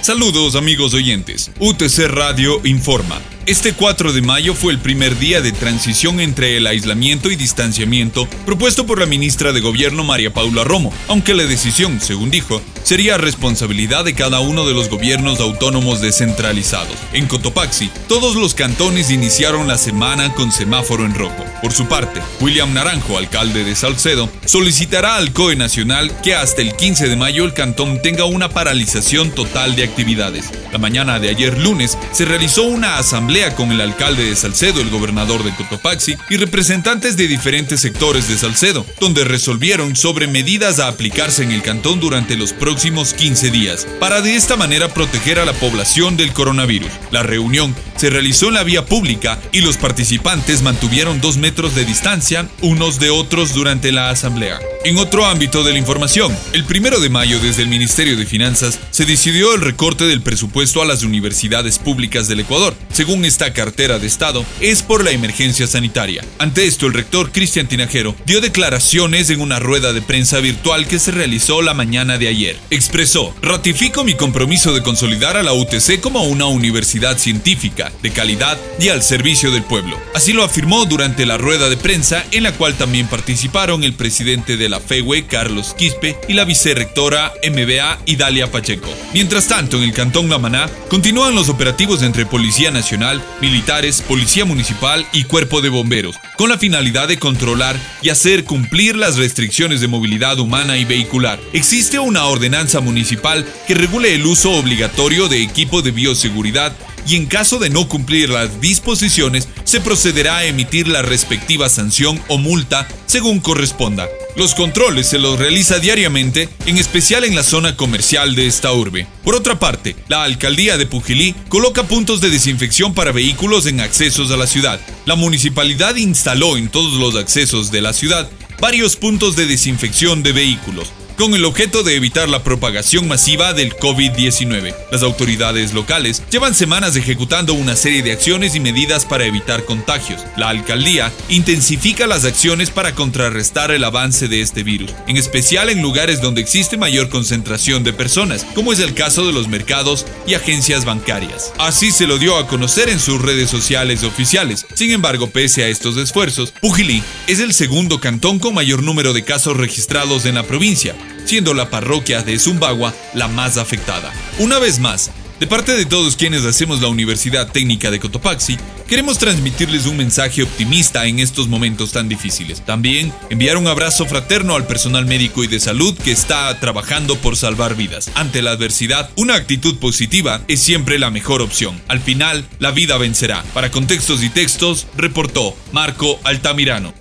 Saludos 0.00 0.56
amigos 0.56 0.94
oyentes. 0.94 1.52
UTC 1.60 2.08
Radio 2.08 2.60
informa. 2.64 3.20
Este 3.44 3.72
4 3.72 4.12
de 4.12 4.22
mayo 4.22 4.54
fue 4.54 4.72
el 4.72 4.78
primer 4.78 5.18
día 5.18 5.40
de 5.40 5.50
transición 5.50 6.20
entre 6.20 6.56
el 6.56 6.66
aislamiento 6.68 7.28
y 7.28 7.34
distanciamiento 7.34 8.28
propuesto 8.46 8.86
por 8.86 9.00
la 9.00 9.06
ministra 9.06 9.52
de 9.52 9.60
Gobierno 9.60 10.04
María 10.04 10.32
Paula 10.32 10.62
Romo, 10.62 10.92
aunque 11.08 11.34
la 11.34 11.42
decisión, 11.42 12.00
según 12.00 12.30
dijo, 12.30 12.62
sería 12.84 13.18
responsabilidad 13.18 14.04
de 14.04 14.14
cada 14.14 14.38
uno 14.38 14.64
de 14.64 14.74
los 14.74 14.88
gobiernos 14.88 15.40
autónomos 15.40 16.00
descentralizados. 16.00 16.94
En 17.12 17.26
Cotopaxi, 17.26 17.90
todos 18.06 18.36
los 18.36 18.54
cantones 18.54 19.10
iniciaron 19.10 19.66
la 19.66 19.76
semana 19.76 20.32
con 20.34 20.52
semáforo 20.52 21.04
en 21.04 21.14
rojo. 21.14 21.44
Por 21.62 21.72
su 21.72 21.86
parte, 21.86 22.20
William 22.40 22.72
Naranjo, 22.72 23.18
alcalde 23.18 23.64
de 23.64 23.74
Salcedo, 23.74 24.28
solicitará 24.44 25.16
al 25.16 25.32
COE 25.32 25.56
Nacional 25.56 26.12
que 26.22 26.36
hasta 26.36 26.62
el 26.62 26.76
15 26.76 27.08
de 27.08 27.16
mayo 27.16 27.44
el 27.44 27.54
cantón 27.54 28.00
tenga 28.02 28.24
una 28.24 28.50
paralización 28.50 29.32
total 29.32 29.74
de 29.74 29.82
actividades. 29.82 30.50
La 30.70 30.78
mañana 30.78 31.18
de 31.18 31.30
ayer 31.30 31.58
lunes 31.58 31.98
se 32.12 32.24
realizó 32.24 32.62
una 32.62 32.98
asamblea 32.98 33.31
con 33.56 33.72
el 33.72 33.80
alcalde 33.80 34.26
de 34.26 34.36
Salcedo, 34.36 34.82
el 34.82 34.90
gobernador 34.90 35.42
de 35.42 35.54
Cotopaxi 35.54 36.16
y 36.28 36.36
representantes 36.36 37.16
de 37.16 37.26
diferentes 37.26 37.80
sectores 37.80 38.28
de 38.28 38.36
Salcedo, 38.36 38.84
donde 39.00 39.24
resolvieron 39.24 39.96
sobre 39.96 40.26
medidas 40.26 40.78
a 40.78 40.88
aplicarse 40.88 41.42
en 41.42 41.50
el 41.50 41.62
cantón 41.62 41.98
durante 41.98 42.36
los 42.36 42.52
próximos 42.52 43.14
15 43.14 43.50
días, 43.50 43.86
para 43.98 44.20
de 44.20 44.36
esta 44.36 44.56
manera 44.56 44.88
proteger 44.92 45.38
a 45.38 45.46
la 45.46 45.54
población 45.54 46.18
del 46.18 46.34
coronavirus. 46.34 46.90
La 47.10 47.22
reunión 47.22 47.74
se 47.96 48.10
realizó 48.10 48.48
en 48.48 48.54
la 48.54 48.64
vía 48.64 48.84
pública 48.84 49.40
y 49.50 49.62
los 49.62 49.78
participantes 49.78 50.60
mantuvieron 50.60 51.22
dos 51.22 51.38
metros 51.38 51.74
de 51.74 51.86
distancia 51.86 52.48
unos 52.60 53.00
de 53.00 53.08
otros 53.08 53.54
durante 53.54 53.92
la 53.92 54.10
asamblea. 54.10 54.60
En 54.84 54.98
otro 54.98 55.24
ámbito 55.24 55.62
de 55.62 55.72
la 55.72 55.78
información, 55.78 56.36
el 56.52 56.64
primero 56.64 56.98
de 56.98 57.08
mayo 57.08 57.38
desde 57.38 57.62
el 57.62 57.68
Ministerio 57.68 58.16
de 58.16 58.26
Finanzas 58.26 58.80
se 58.90 59.06
decidió 59.06 59.54
el 59.54 59.60
recorte 59.60 60.04
del 60.04 60.20
presupuesto 60.20 60.82
a 60.82 60.84
las 60.84 61.04
universidades 61.04 61.78
públicas 61.78 62.26
del 62.26 62.40
Ecuador. 62.40 62.74
Según 62.92 63.21
esta 63.24 63.52
cartera 63.52 63.98
de 63.98 64.06
Estado, 64.06 64.44
es 64.60 64.82
por 64.82 65.04
la 65.04 65.10
emergencia 65.10 65.66
sanitaria. 65.66 66.24
Ante 66.38 66.66
esto, 66.66 66.86
el 66.86 66.94
rector 66.94 67.32
Cristian 67.32 67.68
Tinajero 67.68 68.14
dio 68.26 68.40
declaraciones 68.40 69.30
en 69.30 69.40
una 69.40 69.58
rueda 69.58 69.92
de 69.92 70.02
prensa 70.02 70.40
virtual 70.40 70.86
que 70.86 70.98
se 70.98 71.10
realizó 71.10 71.62
la 71.62 71.74
mañana 71.74 72.18
de 72.18 72.28
ayer. 72.28 72.58
Expresó, 72.70 73.34
ratifico 73.42 74.04
mi 74.04 74.14
compromiso 74.14 74.74
de 74.74 74.82
consolidar 74.82 75.36
a 75.36 75.42
la 75.42 75.52
UTC 75.52 76.00
como 76.00 76.22
una 76.24 76.46
universidad 76.46 77.18
científica, 77.18 77.92
de 78.02 78.10
calidad 78.10 78.58
y 78.78 78.88
al 78.88 79.02
servicio 79.02 79.50
del 79.50 79.62
pueblo. 79.62 79.98
Así 80.14 80.32
lo 80.32 80.44
afirmó 80.44 80.84
durante 80.84 81.26
la 81.26 81.38
rueda 81.38 81.68
de 81.68 81.76
prensa 81.76 82.24
en 82.30 82.42
la 82.42 82.52
cual 82.52 82.74
también 82.74 83.06
participaron 83.06 83.84
el 83.84 83.94
presidente 83.94 84.56
de 84.56 84.68
la 84.68 84.80
FEWE, 84.80 85.26
Carlos 85.26 85.74
Quispe, 85.74 86.16
y 86.28 86.34
la 86.34 86.44
vicerrectora 86.44 87.32
MBA, 87.42 88.00
Idalia 88.06 88.50
Pacheco. 88.50 88.90
Mientras 89.12 89.48
tanto, 89.48 89.76
en 89.76 89.84
el 89.84 89.92
Cantón 89.92 90.28
La 90.28 90.38
Maná, 90.38 90.68
continúan 90.88 91.34
los 91.34 91.48
operativos 91.48 92.02
entre 92.02 92.26
Policía 92.26 92.70
Nacional, 92.70 93.11
militares, 93.40 94.00
Policía 94.00 94.44
Municipal 94.44 95.06
y 95.12 95.24
Cuerpo 95.24 95.60
de 95.60 95.68
Bomberos, 95.68 96.16
con 96.36 96.48
la 96.48 96.58
finalidad 96.58 97.08
de 97.08 97.18
controlar 97.18 97.76
y 98.00 98.10
hacer 98.10 98.44
cumplir 98.44 98.96
las 98.96 99.16
restricciones 99.16 99.80
de 99.80 99.88
movilidad 99.88 100.38
humana 100.38 100.78
y 100.78 100.84
vehicular. 100.84 101.40
Existe 101.52 101.98
una 101.98 102.26
ordenanza 102.26 102.80
municipal 102.80 103.46
que 103.66 103.74
regule 103.74 104.14
el 104.14 104.24
uso 104.26 104.52
obligatorio 104.52 105.28
de 105.28 105.42
equipo 105.42 105.82
de 105.82 105.90
bioseguridad 105.90 106.74
y 107.06 107.16
en 107.16 107.26
caso 107.26 107.58
de 107.58 107.70
no 107.70 107.88
cumplir 107.88 108.30
las 108.30 108.60
disposiciones 108.60 109.48
se 109.64 109.80
procederá 109.80 110.38
a 110.38 110.44
emitir 110.44 110.88
la 110.88 111.02
respectiva 111.02 111.68
sanción 111.68 112.22
o 112.28 112.38
multa 112.38 112.86
según 113.06 113.40
corresponda. 113.40 114.08
Los 114.34 114.54
controles 114.54 115.08
se 115.08 115.18
los 115.18 115.38
realiza 115.38 115.78
diariamente, 115.78 116.48
en 116.64 116.78
especial 116.78 117.24
en 117.24 117.34
la 117.34 117.42
zona 117.42 117.76
comercial 117.76 118.34
de 118.34 118.46
esta 118.46 118.72
urbe. 118.72 119.06
Por 119.24 119.34
otra 119.34 119.58
parte, 119.58 119.94
la 120.08 120.22
alcaldía 120.22 120.78
de 120.78 120.86
Pujilí 120.86 121.34
coloca 121.48 121.82
puntos 121.82 122.22
de 122.22 122.30
desinfección 122.30 122.94
para 122.94 123.12
vehículos 123.12 123.66
en 123.66 123.80
accesos 123.80 124.30
a 124.30 124.38
la 124.38 124.46
ciudad. 124.46 124.80
La 125.04 125.16
municipalidad 125.16 125.96
instaló 125.96 126.56
en 126.56 126.70
todos 126.70 126.94
los 126.94 127.16
accesos 127.16 127.70
de 127.70 127.82
la 127.82 127.92
ciudad 127.92 128.30
varios 128.58 128.96
puntos 128.96 129.36
de 129.36 129.46
desinfección 129.46 130.22
de 130.22 130.32
vehículos 130.32 130.92
con 131.16 131.34
el 131.34 131.44
objeto 131.44 131.82
de 131.82 131.96
evitar 131.96 132.28
la 132.28 132.42
propagación 132.42 133.08
masiva 133.08 133.52
del 133.52 133.74
COVID-19. 133.76 134.74
Las 134.90 135.02
autoridades 135.02 135.72
locales 135.72 136.22
llevan 136.30 136.54
semanas 136.54 136.96
ejecutando 136.96 137.54
una 137.54 137.76
serie 137.76 138.02
de 138.02 138.12
acciones 138.12 138.54
y 138.54 138.60
medidas 138.60 139.04
para 139.04 139.24
evitar 139.24 139.64
contagios. 139.64 140.22
La 140.36 140.48
alcaldía 140.48 141.12
intensifica 141.28 142.06
las 142.06 142.24
acciones 142.24 142.70
para 142.70 142.94
contrarrestar 142.94 143.70
el 143.70 143.84
avance 143.84 144.28
de 144.28 144.40
este 144.40 144.62
virus, 144.62 144.92
en 145.06 145.16
especial 145.16 145.70
en 145.70 145.82
lugares 145.82 146.20
donde 146.20 146.40
existe 146.40 146.76
mayor 146.76 147.08
concentración 147.08 147.84
de 147.84 147.92
personas, 147.92 148.44
como 148.54 148.72
es 148.72 148.80
el 148.80 148.94
caso 148.94 149.26
de 149.26 149.32
los 149.32 149.48
mercados 149.48 150.06
y 150.26 150.34
agencias 150.34 150.84
bancarias. 150.84 151.52
Así 151.58 151.90
se 151.90 152.06
lo 152.06 152.18
dio 152.18 152.36
a 152.36 152.46
conocer 152.46 152.88
en 152.88 153.00
sus 153.00 153.20
redes 153.20 153.50
sociales 153.50 154.04
oficiales. 154.04 154.66
Sin 154.74 154.90
embargo, 154.90 155.30
pese 155.30 155.64
a 155.64 155.68
estos 155.68 155.96
esfuerzos, 155.96 156.52
Pujilí 156.60 157.02
es 157.26 157.40
el 157.40 157.54
segundo 157.54 158.00
cantón 158.00 158.38
con 158.38 158.54
mayor 158.54 158.82
número 158.82 159.12
de 159.12 159.24
casos 159.24 159.56
registrados 159.56 160.26
en 160.26 160.34
la 160.34 160.42
provincia, 160.44 160.94
siendo 161.24 161.54
la 161.54 161.70
parroquia 161.70 162.22
de 162.22 162.38
Zumbagua 162.38 162.94
la 163.14 163.28
más 163.28 163.56
afectada. 163.56 164.12
Una 164.38 164.58
vez 164.58 164.78
más, 164.78 165.10
de 165.42 165.48
parte 165.48 165.74
de 165.74 165.86
todos 165.86 166.14
quienes 166.14 166.44
hacemos 166.44 166.80
la 166.80 166.86
Universidad 166.86 167.50
Técnica 167.50 167.90
de 167.90 167.98
Cotopaxi, 167.98 168.56
queremos 168.86 169.18
transmitirles 169.18 169.86
un 169.86 169.96
mensaje 169.96 170.44
optimista 170.44 171.04
en 171.06 171.18
estos 171.18 171.48
momentos 171.48 171.90
tan 171.90 172.08
difíciles. 172.08 172.64
También 172.64 173.12
enviar 173.28 173.56
un 173.56 173.66
abrazo 173.66 174.06
fraterno 174.06 174.54
al 174.54 174.68
personal 174.68 175.04
médico 175.04 175.42
y 175.42 175.48
de 175.48 175.58
salud 175.58 175.98
que 175.98 176.12
está 176.12 176.60
trabajando 176.60 177.16
por 177.16 177.36
salvar 177.36 177.74
vidas. 177.74 178.08
Ante 178.14 178.40
la 178.40 178.52
adversidad, 178.52 179.10
una 179.16 179.34
actitud 179.34 179.78
positiva 179.78 180.42
es 180.46 180.60
siempre 180.60 181.00
la 181.00 181.10
mejor 181.10 181.42
opción. 181.42 181.82
Al 181.88 181.98
final, 181.98 182.46
la 182.60 182.70
vida 182.70 182.96
vencerá. 182.96 183.42
Para 183.52 183.72
contextos 183.72 184.22
y 184.22 184.30
textos, 184.30 184.86
reportó 184.96 185.56
Marco 185.72 186.20
Altamirano. 186.22 186.94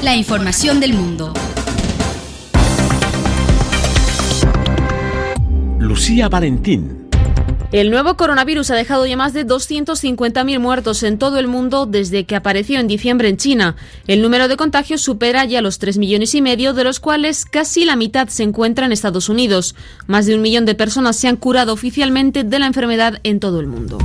La 0.00 0.14
información 0.14 0.78
del 0.78 0.92
mundo. 0.92 1.34
Lucía 5.84 6.30
Valentín. 6.30 7.04
El 7.70 7.90
nuevo 7.90 8.16
coronavirus 8.16 8.70
ha 8.70 8.74
dejado 8.74 9.04
ya 9.04 9.16
más 9.16 9.34
de 9.34 9.46
250.000 9.46 10.58
muertos 10.58 11.02
en 11.02 11.18
todo 11.18 11.38
el 11.38 11.46
mundo 11.46 11.86
desde 11.86 12.24
que 12.24 12.36
apareció 12.36 12.78
en 12.78 12.88
diciembre 12.88 13.28
en 13.28 13.36
China. 13.36 13.76
El 14.06 14.22
número 14.22 14.48
de 14.48 14.56
contagios 14.56 15.02
supera 15.02 15.44
ya 15.44 15.60
los 15.60 15.78
3 15.78 15.98
millones 15.98 16.34
y 16.34 16.40
medio, 16.40 16.72
de 16.72 16.84
los 16.84 17.00
cuales 17.00 17.44
casi 17.44 17.84
la 17.84 17.96
mitad 17.96 18.28
se 18.28 18.44
encuentra 18.44 18.86
en 18.86 18.92
Estados 18.92 19.28
Unidos. 19.28 19.74
Más 20.06 20.24
de 20.26 20.34
un 20.34 20.42
millón 20.42 20.64
de 20.64 20.74
personas 20.74 21.16
se 21.16 21.28
han 21.28 21.36
curado 21.36 21.72
oficialmente 21.72 22.44
de 22.44 22.58
la 22.58 22.66
enfermedad 22.66 23.20
en 23.22 23.40
todo 23.40 23.60
el 23.60 23.66
mundo. 23.66 23.98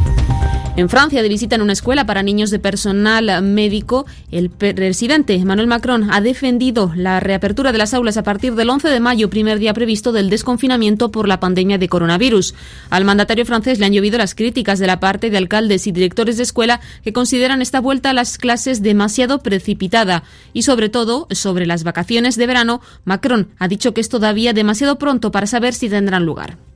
En 0.79 0.88
Francia, 0.88 1.21
de 1.21 1.27
visita 1.27 1.57
en 1.57 1.62
una 1.62 1.74
escuela 1.74 2.05
para 2.05 2.24
niños 2.24 2.51
de 2.51 2.57
personal 2.59 3.43
médico, 3.43 4.05
el 4.31 4.50
presidente 4.50 5.33
Emmanuel 5.33 5.67
Macron 5.67 6.09
ha 6.09 6.21
defendido 6.21 6.93
la 6.95 7.19
reapertura 7.19 7.74
de 7.74 7.77
las 7.77 7.93
aulas 7.93 8.15
a 8.15 8.24
partir 8.24 8.55
del 8.55 8.69
11 8.69 8.88
de 8.88 9.01
mayo, 9.01 9.29
primer 9.29 9.59
día 9.59 9.74
previsto 9.74 10.13
del 10.13 10.29
desconfinamiento 10.29 11.12
por 11.12 11.27
la 11.27 11.41
pandemia 11.41 11.77
de 11.77 11.89
coronavirus. 11.89 12.55
Al 12.91 13.03
mandatario 13.03 13.45
francés 13.45 13.77
le 13.77 13.88
han 13.88 13.91
llovido 13.91 14.17
las 14.17 14.36
críticas 14.36 14.79
de 14.79 14.88
la 14.88 15.01
parte 15.01 15.29
de 15.29 15.36
alcaldes 15.36 15.86
y 15.86 15.91
directores 15.91 16.38
de 16.38 16.43
escuela 16.43 16.79
que 17.03 17.12
consideran 17.12 17.62
esta 17.62 17.81
vuelta 17.81 18.12
a 18.12 18.13
las 18.13 18.38
clases 18.38 18.81
demasiado 18.81 19.39
precipitada. 19.39 20.24
Y 20.53 20.62
sobre 20.62 20.88
todo, 20.88 21.27
sobre 21.31 21.65
las 21.65 21.83
vacaciones 21.83 22.38
de 22.38 22.48
verano, 22.48 22.79
Macron 23.03 23.50
ha 23.57 23.67
dicho 23.67 23.93
que 23.93 24.00
es 24.00 24.07
todavía 24.07 24.53
demasiado 24.53 24.98
pronto 24.98 25.29
para 25.29 25.45
saber 25.45 25.74
si 25.74 25.89
tendrán 25.89 26.25
lugar. 26.25 26.68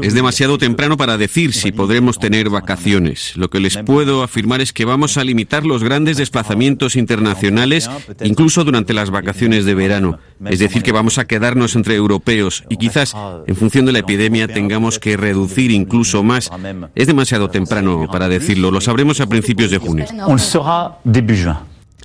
Es 0.00 0.14
demasiado 0.14 0.58
temprano 0.58 0.96
para 0.96 1.16
decir 1.16 1.52
si 1.52 1.72
podremos 1.72 2.18
tener 2.18 2.50
vacaciones. 2.50 3.36
Lo 3.36 3.48
que 3.48 3.60
les 3.60 3.76
puedo 3.78 4.22
afirmar 4.22 4.60
es 4.60 4.72
que 4.72 4.84
vamos 4.84 5.16
a 5.16 5.24
limitar 5.24 5.64
los 5.64 5.84
grandes 5.84 6.16
desplazamientos 6.16 6.96
internacionales, 6.96 7.88
incluso 8.24 8.64
durante 8.64 8.92
las 8.92 9.10
vacaciones 9.10 9.64
de 9.64 9.74
verano. 9.74 10.18
Es 10.46 10.58
decir, 10.58 10.82
que 10.82 10.92
vamos 10.92 11.18
a 11.18 11.26
quedarnos 11.26 11.76
entre 11.76 11.94
europeos 11.94 12.64
y 12.68 12.76
quizás, 12.76 13.14
en 13.46 13.56
función 13.56 13.86
de 13.86 13.92
la 13.92 14.00
epidemia, 14.00 14.48
tengamos 14.48 14.98
que 14.98 15.16
reducir 15.16 15.70
incluso 15.70 16.22
más. 16.22 16.50
Es 16.94 17.06
demasiado 17.06 17.50
temprano 17.50 18.06
para 18.10 18.28
decirlo. 18.28 18.70
Lo 18.70 18.80
sabremos 18.80 19.20
a 19.20 19.26
principios 19.26 19.70
de 19.70 19.78
junio. 19.78 20.06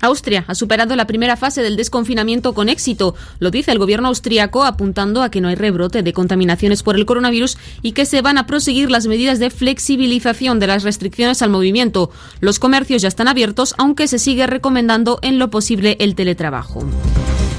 Austria 0.02 0.46
ha 0.48 0.56
superado 0.56 0.96
la 0.96 1.08
primera 1.08 1.38
fase 1.38 1.62
del 1.62 1.76
desconfinamiento 1.76 2.54
con 2.54 2.70
éxito, 2.70 3.16
lo 3.40 3.52
dice 3.52 3.72
el 3.72 3.80
gobierno 3.80 4.08
austriaco, 4.08 4.64
apuntando 4.64 5.22
a 5.22 5.30
que 5.30 5.42
no 5.42 5.48
hay 5.48 5.56
rebrote 5.56 6.04
de 6.04 6.14
contaminaciones 6.14 6.84
por 6.84 6.96
el 6.96 7.06
coronavirus 7.06 7.58
y 7.82 7.94
que 7.94 8.06
se 8.06 8.22
van 8.22 8.38
a 8.38 8.46
proseguir 8.46 8.92
las 8.92 9.08
medidas 9.08 9.40
de 9.40 9.50
flexibilización 9.50 10.60
de 10.60 10.68
las 10.68 10.84
restricciones 10.84 11.42
al 11.42 11.50
movimiento. 11.50 12.12
Los 12.40 12.60
comercios 12.60 13.02
ya 13.02 13.08
están 13.08 13.28
abiertos, 13.28 13.76
aunque 13.78 14.08
se 14.08 14.20
sigue 14.20 14.48
recomendando 14.48 15.20
en 15.22 15.40
lo 15.40 15.50
posible 15.50 15.98
el 16.00 16.16
teletrabajo. 16.16 16.84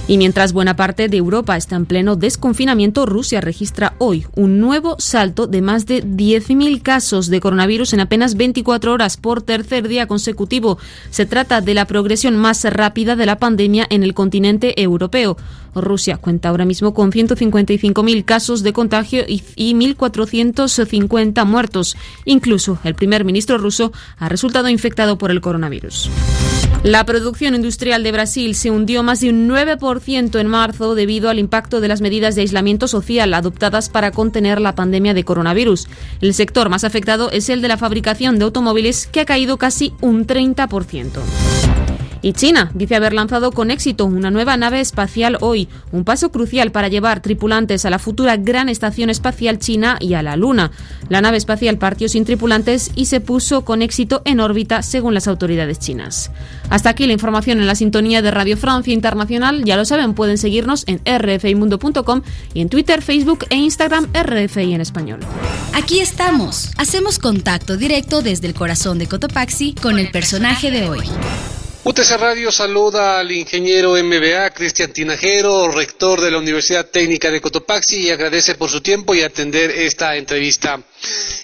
Y 0.08 0.18
mientras 0.18 0.52
buena 0.52 0.76
parte 0.76 1.08
de 1.08 1.16
Europa 1.16 1.56
está 1.56 1.75
en 1.75 1.84
pleno 1.84 2.14
desconfinamiento, 2.14 3.06
Rusia 3.06 3.40
registra 3.40 3.94
hoy 3.98 4.25
un 4.36 4.60
nuevo 4.60 4.94
salto 5.00 5.48
de 5.48 5.62
más 5.62 5.84
de 5.86 6.04
10.000 6.04 6.80
casos 6.80 7.26
de 7.26 7.40
coronavirus 7.40 7.92
en 7.92 7.98
apenas 7.98 8.36
24 8.36 8.92
horas 8.92 9.16
por 9.16 9.42
tercer 9.42 9.88
día 9.88 10.06
consecutivo. 10.06 10.78
Se 11.10 11.26
trata 11.26 11.60
de 11.60 11.75
la 11.75 11.86
progresión 11.86 12.36
más 12.36 12.62
rápida 12.72 13.16
de 13.16 13.26
la 13.26 13.40
pandemia 13.40 13.84
en 13.90 14.04
el 14.04 14.14
continente 14.14 14.80
europeo. 14.80 15.36
Rusia 15.80 16.16
cuenta 16.16 16.49
ahora 16.49 16.64
mismo 16.64 16.95
con 16.95 17.12
155.000 17.12 18.25
casos 18.25 18.62
de 18.62 18.73
contagio 18.73 19.25
y 19.26 19.42
1.450 19.75 21.45
muertos. 21.45 21.97
Incluso 22.25 22.78
el 22.85 22.95
primer 22.95 23.25
ministro 23.25 23.59
ruso 23.59 23.92
ha 24.18 24.28
resultado 24.28 24.68
infectado 24.68 25.18
por 25.18 25.30
el 25.30 25.40
coronavirus. 25.40 26.11
La 26.83 27.04
producción 27.04 27.54
industrial 27.54 28.02
de 28.04 28.12
Brasil 28.12 28.54
se 28.54 28.71
hundió 28.71 29.02
más 29.02 29.21
de 29.21 29.30
un 29.30 29.49
9% 29.49 30.38
en 30.38 30.47
marzo 30.47 30.95
debido 30.95 31.28
al 31.28 31.38
impacto 31.38 31.80
de 31.80 31.88
las 31.88 32.00
medidas 32.00 32.35
de 32.35 32.42
aislamiento 32.42 32.87
social 32.87 33.35
adoptadas 33.35 33.88
para 33.88 34.12
contener 34.12 34.61
la 34.61 34.75
pandemia 34.75 35.12
de 35.12 35.25
coronavirus. 35.25 35.88
El 36.21 36.33
sector 36.33 36.68
más 36.68 36.85
afectado 36.85 37.30
es 37.33 37.49
el 37.49 37.61
de 37.61 37.68
la 37.68 37.76
fabricación 37.76 38.38
de 38.38 38.45
automóviles, 38.45 39.09
que 39.09 39.21
ha 39.21 39.25
caído 39.25 39.56
casi 39.56 39.95
un 40.00 40.26
30%. 40.26 41.86
Y 42.23 42.32
China 42.32 42.70
dice 42.75 42.96
haber 42.96 43.12
lanzado 43.12 43.52
con 43.52 43.70
éxito 43.70 44.04
una 44.04 44.30
nueva 44.30 44.56
nave 44.56 44.80
espacial 44.80 45.38
hoy, 45.40 45.68
un 45.92 46.04
paso 46.04 46.30
crucial 46.30 46.73
para 46.73 46.88
llevar 46.88 47.20
tripulantes 47.20 47.85
a 47.85 47.90
la 47.90 47.99
futura 47.99 48.37
gran 48.37 48.68
estación 48.68 49.11
espacial 49.11 49.58
china 49.58 49.99
y 50.00 50.14
a 50.14 50.23
la 50.23 50.37
Luna. 50.37 50.70
La 51.08 51.20
nave 51.20 51.37
espacial 51.37 51.78
partió 51.78 52.08
sin 52.08 52.25
tripulantes 52.25 52.90
y 52.94 53.06
se 53.06 53.20
puso 53.20 53.64
con 53.64 53.82
éxito 53.82 54.23
en 54.25 54.40
órbita 54.40 54.82
según 54.82 55.14
las 55.14 55.28
autoridades 55.28 55.78
chinas. 55.78 56.30
Hasta 56.70 56.90
aquí 56.90 57.06
la 57.06 57.12
información 57.12 57.58
en 57.58 57.66
la 57.66 57.75
sintonía 57.75 58.23
de 58.23 58.30
Radio 58.30 58.56
Francia 58.56 58.92
Internacional. 58.92 59.64
Ya 59.64 59.76
lo 59.76 59.85
saben, 59.85 60.14
pueden 60.14 60.38
seguirnos 60.38 60.85
en 60.87 61.00
rfimundo.com 61.04 62.23
y 62.54 62.61
en 62.61 62.68
Twitter, 62.68 63.02
Facebook 63.02 63.44
e 63.50 63.56
Instagram 63.56 64.08
RFI 64.12 64.75
en 64.75 64.80
español. 64.80 65.20
Aquí 65.75 66.00
estamos. 66.00 66.70
Hacemos 66.76 67.18
contacto 67.18 67.76
directo 67.76 68.23
desde 68.23 68.46
el 68.46 68.54
corazón 68.54 68.99
de 68.99 69.06
Cotopaxi 69.06 69.75
con 69.75 69.99
el 69.99 70.11
personaje 70.11 70.70
de 70.70 70.88
hoy. 70.88 71.02
UTC 71.88 72.16
Radio 72.19 72.50
saluda 72.50 73.21
al 73.21 73.31
ingeniero 73.31 73.93
MBA 73.93 74.50
Cristian 74.50 74.93
Tinajero, 74.93 75.71
rector 75.71 76.21
de 76.21 76.33
la 76.33 76.38
Universidad 76.38 76.90
Técnica 76.90 77.31
de 77.31 77.40
Cotopaxi 77.40 78.09
y 78.09 78.11
agradece 78.11 78.57
por 78.57 78.69
su 78.69 78.81
tiempo 78.81 79.14
y 79.14 79.23
atender 79.23 79.71
esta 79.71 80.16
entrevista. 80.16 80.81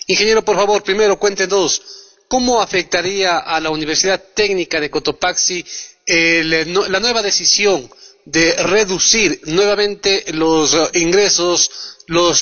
Ingeniero, 0.08 0.42
por 0.44 0.56
favor, 0.56 0.82
primero 0.82 1.16
cuéntenos, 1.16 2.16
¿cómo 2.26 2.60
afectaría 2.60 3.38
a 3.38 3.60
la 3.60 3.70
Universidad 3.70 4.20
Técnica 4.34 4.80
de 4.80 4.90
Cotopaxi 4.90 5.64
la 6.08 6.98
nueva 6.98 7.22
decisión 7.22 7.88
de 8.24 8.56
reducir 8.64 9.42
nuevamente 9.44 10.24
los 10.32 10.76
ingresos, 10.94 12.00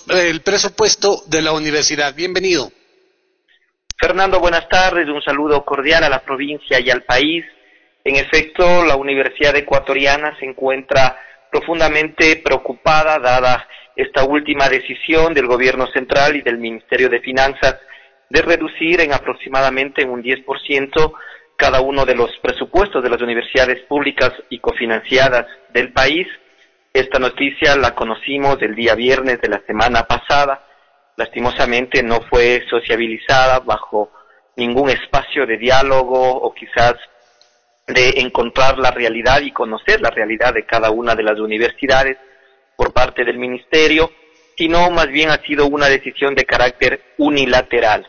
el 0.09 0.41
presupuesto 0.41 1.23
de 1.27 1.43
la 1.43 1.53
universidad? 1.53 2.15
Bienvenido. 2.15 2.73
Fernando, 4.01 4.41
buenas 4.41 4.67
tardes. 4.71 5.07
Un 5.07 5.21
saludo 5.21 5.63
cordial 5.67 6.03
a 6.05 6.09
la 6.09 6.23
provincia 6.25 6.81
y 6.81 6.89
al 6.89 7.03
país. 7.05 7.45
En 8.05 8.17
efecto, 8.17 8.85
la 8.85 8.97
Universidad 8.97 9.55
Ecuatoriana 9.57 10.35
se 10.39 10.47
encuentra 10.47 11.19
profundamente 11.51 12.37
preocupada 12.37 13.19
dada 13.19 13.69
esta 13.95 14.25
última 14.25 14.69
decisión 14.69 15.35
del 15.35 15.47
Gobierno 15.47 15.87
Central 15.89 16.37
y 16.37 16.43
del 16.43 16.59
Ministerio 16.59 17.11
de 17.11 17.21
Finanzas 17.21 17.77
de 18.31 18.41
reducir 18.41 19.01
en 19.01 19.13
aproximadamente 19.13 20.05
un 20.05 20.23
10% 20.23 21.13
cada 21.57 21.83
uno 21.83 22.07
de 22.07 22.15
los 22.15 22.31
presupuestos 22.39 23.03
de 23.03 23.11
las 23.11 23.21
universidades 23.21 23.83
públicas 23.83 24.33
y 24.49 24.61
cofinanciadas 24.61 25.47
del 25.75 25.93
país. 25.93 26.27
Esta 26.95 27.19
noticia 27.19 27.77
la 27.77 27.95
conocimos 27.95 28.57
el 28.63 28.75
día 28.75 28.95
viernes 28.95 29.43
de 29.43 29.49
la 29.49 29.61
semana 29.67 30.05
pasada. 30.05 30.65
Lastimosamente 31.17 32.03
no 32.03 32.21
fue 32.31 32.65
sociabilizada 32.71 33.59
bajo 33.61 34.11
ningún 34.57 34.89
espacio 34.89 35.45
de 35.45 35.59
diálogo 35.59 36.19
o 36.19 36.55
quizás 36.55 36.95
de 37.93 38.21
encontrar 38.21 38.79
la 38.79 38.91
realidad 38.91 39.41
y 39.41 39.53
conocer 39.53 40.01
la 40.01 40.11
realidad 40.11 40.55
de 40.55 40.67
cada 40.67 40.91
una 40.91 41.15
de 41.15 41.23
las 41.23 41.39
universidades 41.39 42.17
por 42.77 42.93
parte 42.93 43.25
del 43.25 43.39
ministerio, 43.39 44.11
sino 44.57 44.91
más 44.91 45.09
bien 45.09 45.31
ha 45.31 45.43
sido 45.43 45.67
una 45.67 45.89
decisión 45.89 46.35
de 46.35 46.45
carácter 46.45 47.01
unilateral. 47.19 48.07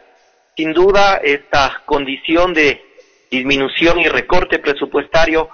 Sin 0.56 0.74
duda, 0.74 1.20
esta 1.24 1.82
condición 1.86 2.54
de 2.54 2.82
disminución 3.30 4.00
y 4.00 4.08
recorte 4.08 4.60
presupuestario 4.60 5.50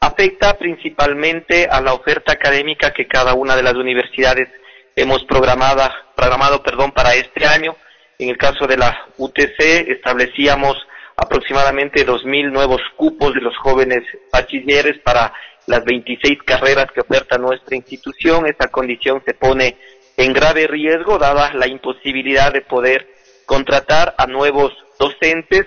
afecta 0.00 0.58
principalmente 0.58 1.66
a 1.70 1.80
la 1.80 1.94
oferta 1.94 2.32
académica 2.32 2.92
que 2.92 3.06
cada 3.06 3.34
una 3.34 3.56
de 3.56 3.62
las 3.62 3.74
universidades 3.74 4.48
hemos 4.96 5.24
programada, 5.24 5.94
programado 6.14 6.62
perdón, 6.62 6.92
para 6.92 7.14
este 7.14 7.46
año. 7.46 7.76
En 8.18 8.28
el 8.28 8.36
caso 8.36 8.66
de 8.66 8.76
la 8.76 9.06
UTC 9.16 9.88
establecíamos 9.88 10.76
aproximadamente 11.16 12.06
2.000 12.06 12.50
nuevos 12.50 12.80
cupos 12.96 13.34
de 13.34 13.40
los 13.40 13.56
jóvenes 13.58 14.02
bachilleres 14.32 14.98
para 15.04 15.32
las 15.66 15.84
26 15.84 16.38
carreras 16.44 16.90
que 16.92 17.00
oferta 17.00 17.38
nuestra 17.38 17.76
institución. 17.76 18.46
Esta 18.46 18.68
condición 18.68 19.22
se 19.24 19.34
pone 19.34 19.76
en 20.16 20.32
grave 20.32 20.66
riesgo 20.66 21.18
dada 21.18 21.52
la 21.54 21.66
imposibilidad 21.66 22.52
de 22.52 22.62
poder 22.62 23.06
contratar 23.46 24.14
a 24.18 24.26
nuevos 24.26 24.72
docentes 24.98 25.66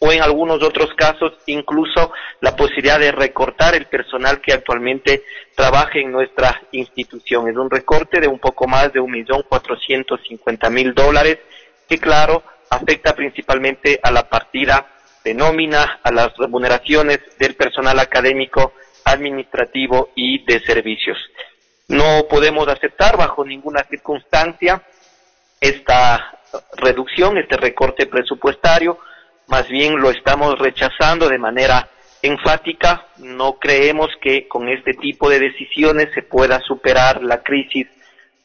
o 0.00 0.10
en 0.10 0.22
algunos 0.22 0.62
otros 0.62 0.94
casos 0.94 1.32
incluso 1.46 2.12
la 2.40 2.56
posibilidad 2.56 2.98
de 2.98 3.12
recortar 3.12 3.74
el 3.74 3.86
personal 3.86 4.40
que 4.40 4.54
actualmente 4.54 5.22
trabaja 5.54 5.98
en 5.98 6.10
nuestra 6.10 6.62
institución. 6.72 7.48
Es 7.48 7.56
un 7.56 7.70
recorte 7.70 8.20
de 8.20 8.28
un 8.28 8.38
poco 8.38 8.66
más 8.66 8.92
de 8.92 9.00
un 9.00 9.10
millón 9.10 9.42
cuatrocientos 9.48 10.20
cincuenta 10.26 10.70
mil 10.70 10.94
dólares 10.94 11.38
que 11.88 11.98
claro 11.98 12.42
afecta 12.70 13.14
principalmente 13.14 13.98
a 14.02 14.10
la 14.10 14.28
partida 14.28 14.86
de 15.24 15.34
nómina, 15.34 16.00
a 16.02 16.12
las 16.12 16.36
remuneraciones 16.38 17.18
del 17.38 17.56
personal 17.56 17.98
académico, 17.98 18.72
administrativo 19.04 20.10
y 20.14 20.44
de 20.44 20.60
servicios. 20.60 21.18
No 21.88 22.26
podemos 22.30 22.68
aceptar 22.68 23.16
bajo 23.16 23.44
ninguna 23.44 23.82
circunstancia 23.90 24.82
esta 25.60 26.38
reducción, 26.76 27.36
este 27.36 27.56
recorte 27.56 28.06
presupuestario, 28.06 28.98
más 29.48 29.68
bien 29.68 30.00
lo 30.00 30.10
estamos 30.10 30.58
rechazando 30.58 31.28
de 31.28 31.38
manera 31.38 31.88
enfática. 32.22 33.06
No 33.18 33.58
creemos 33.58 34.08
que 34.22 34.46
con 34.46 34.68
este 34.68 34.94
tipo 34.94 35.28
de 35.28 35.40
decisiones 35.40 36.08
se 36.14 36.22
pueda 36.22 36.60
superar 36.60 37.22
la 37.22 37.42
crisis 37.42 37.88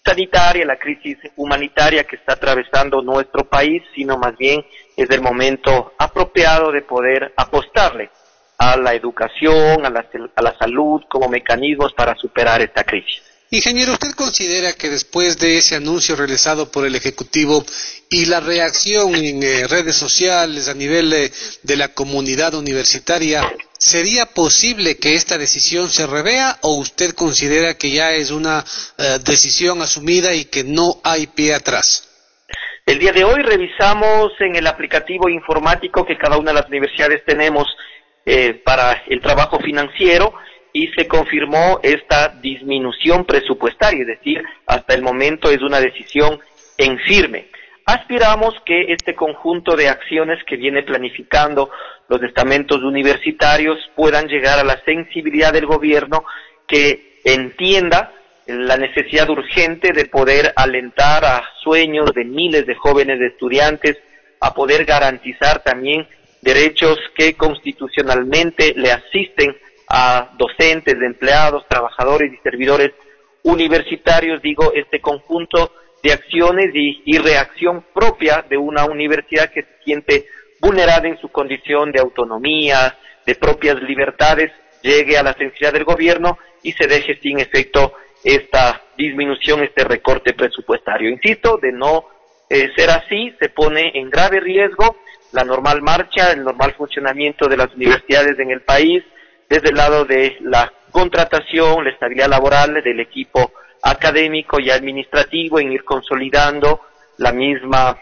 sanitaria, 0.06 0.66
la 0.66 0.78
crisis 0.78 1.18
humanitaria 1.36 2.04
que 2.04 2.18
está 2.18 2.34
atravesando 2.34 3.02
nuestro 3.02 3.50
país, 3.50 3.82
sino 3.96 4.18
más 4.18 4.38
bien 4.38 4.64
es 4.96 5.10
el 5.10 5.22
momento 5.22 5.94
apropiado 5.98 6.72
de 6.72 6.84
poder 6.84 7.34
apostarle 7.36 8.12
a 8.58 8.78
la 8.78 8.94
educación, 8.94 9.86
a 9.86 9.90
la, 9.90 10.06
a 10.36 10.42
la 10.42 10.58
salud 10.58 11.02
como 11.10 11.28
mecanismos 11.28 11.92
para 11.94 12.16
superar 12.16 12.62
esta 12.62 12.84
crisis. 12.84 13.22
Ingeniero, 13.52 13.94
¿usted 13.94 14.12
considera 14.16 14.74
que 14.74 14.90
después 14.90 15.38
de 15.38 15.58
ese 15.58 15.76
anuncio 15.76 16.16
realizado 16.16 16.72
por 16.72 16.86
el 16.86 16.96
Ejecutivo 16.96 17.64
y 18.10 18.26
la 18.26 18.40
reacción 18.40 19.16
en 19.16 19.44
eh, 19.44 19.68
redes 19.68 19.96
sociales 19.96 20.68
a 20.68 20.74
nivel 20.74 21.32
de 21.64 21.76
la 21.76 21.90
comunidad 21.90 22.56
universitaria, 22.56 23.48
¿Sería 23.88 24.26
posible 24.26 24.98
que 24.98 25.14
esta 25.14 25.38
decisión 25.38 25.90
se 25.90 26.08
revea 26.08 26.58
o 26.64 26.80
usted 26.80 27.12
considera 27.12 27.78
que 27.78 27.92
ya 27.92 28.14
es 28.14 28.32
una 28.32 28.64
eh, 28.98 29.20
decisión 29.24 29.80
asumida 29.84 30.34
y 30.34 30.46
que 30.46 30.64
no 30.64 30.96
hay 31.04 31.28
pie 31.28 31.54
atrás? 31.54 32.10
El 32.84 32.98
día 32.98 33.12
de 33.12 33.24
hoy 33.24 33.44
revisamos 33.44 34.32
en 34.40 34.56
el 34.56 34.66
aplicativo 34.66 35.30
informático 35.30 36.04
que 36.04 36.18
cada 36.18 36.40
una 36.40 36.50
de 36.50 36.62
las 36.62 36.68
universidades 36.68 37.24
tenemos 37.26 37.68
eh, 38.26 38.60
para 38.66 39.04
el 39.06 39.22
trabajo 39.22 39.60
financiero 39.60 40.34
y 40.74 40.88
se 40.88 41.08
confirmó 41.08 41.80
esta 41.84 42.30
disminución 42.30 43.24
presupuestaria, 43.24 44.02
es 44.02 44.08
decir, 44.08 44.42
hasta 44.66 44.96
el 44.96 45.04
momento 45.04 45.52
es 45.52 45.62
una 45.62 45.80
decisión 45.80 46.40
en 46.80 46.98
firme. 47.02 47.52
Aspiramos 47.86 48.56
que 48.66 48.92
este 48.94 49.14
conjunto 49.14 49.76
de 49.76 49.90
acciones 49.90 50.44
que 50.46 50.56
viene 50.56 50.82
planificando 50.82 51.70
los 52.10 52.22
estamentos 52.24 52.82
universitarios 52.82 53.78
puedan 53.96 54.28
llegar 54.28 54.58
a 54.58 54.64
la 54.64 54.82
sensibilidad 54.84 55.54
del 55.54 55.68
gobierno 55.68 56.26
que 56.68 57.20
entienda 57.24 58.12
la 58.48 58.78
necesidad 58.78 59.30
urgente 59.30 59.92
de 59.94 60.06
poder 60.06 60.52
alentar 60.56 61.26
a 61.26 61.44
sueños 61.64 62.12
de 62.16 62.26
miles 62.26 62.66
de 62.66 62.74
jóvenes 62.74 63.22
estudiantes, 63.22 63.98
a 64.42 64.56
poder 64.56 64.86
garantizar 64.86 65.62
también 65.64 66.08
derechos 66.42 66.98
que 67.16 67.36
constitucionalmente 67.36 68.74
le 68.76 68.92
asisten 68.92 69.56
a 69.90 70.32
docentes, 70.40 70.96
empleados, 70.96 71.68
trabajadores 71.68 72.34
y 72.34 72.38
servidores 72.38 72.94
universitarios, 73.44 74.42
digo, 74.42 74.74
este 74.74 75.00
conjunto 75.00 75.72
de 76.06 76.14
acciones 76.14 76.70
y, 76.76 77.18
reacción 77.18 77.84
propia 77.92 78.46
de 78.48 78.58
una 78.58 78.86
universidad 78.86 79.50
que 79.50 79.64
se 79.64 79.84
siente 79.84 80.28
vulnerada 80.62 81.08
en 81.08 81.18
su 81.18 81.30
condición 81.30 81.92
de 81.92 82.00
autonomía, 82.00 82.96
de 83.26 83.34
propias 83.34 83.82
libertades, 83.82 84.52
llegue 84.84 85.18
a 85.18 85.24
la 85.24 85.34
sensibilidad 85.34 85.74
del 85.74 85.84
gobierno 85.84 86.38
y 86.62 86.74
se 86.74 86.86
deje 86.86 87.18
sin 87.24 87.40
efecto 87.40 87.96
esta 88.24 88.84
disminución, 88.96 89.64
este 89.64 89.84
recorte 89.84 90.36
presupuestario. 90.36 91.10
Insisto, 91.10 91.58
de 91.58 91.72
no 91.72 92.06
eh, 92.52 92.70
ser 92.76 92.92
así, 92.92 93.34
se 93.40 93.50
pone 93.50 93.92
en 93.96 94.12
grave 94.12 94.40
riesgo 94.40 94.98
la 95.32 95.44
normal 95.44 95.82
marcha, 95.82 96.32
el 96.32 96.44
normal 96.44 96.76
funcionamiento 96.78 97.48
de 97.48 97.58
las 97.58 97.74
universidades 97.74 98.38
en 98.38 98.52
el 98.52 98.62
país, 98.62 99.04
desde 99.50 99.70
el 99.70 99.76
lado 99.76 100.06
de 100.06 100.38
la 100.42 100.72
contratación, 100.92 101.84
la 101.84 101.90
estabilidad 101.90 102.30
laboral 102.30 102.76
del 102.84 103.00
equipo 103.00 103.52
académico 103.86 104.60
y 104.60 104.72
administrativo 104.72 105.60
en 105.60 105.72
ir 105.72 105.84
consolidando 105.84 106.82
la 107.18 107.32
misma 107.32 107.96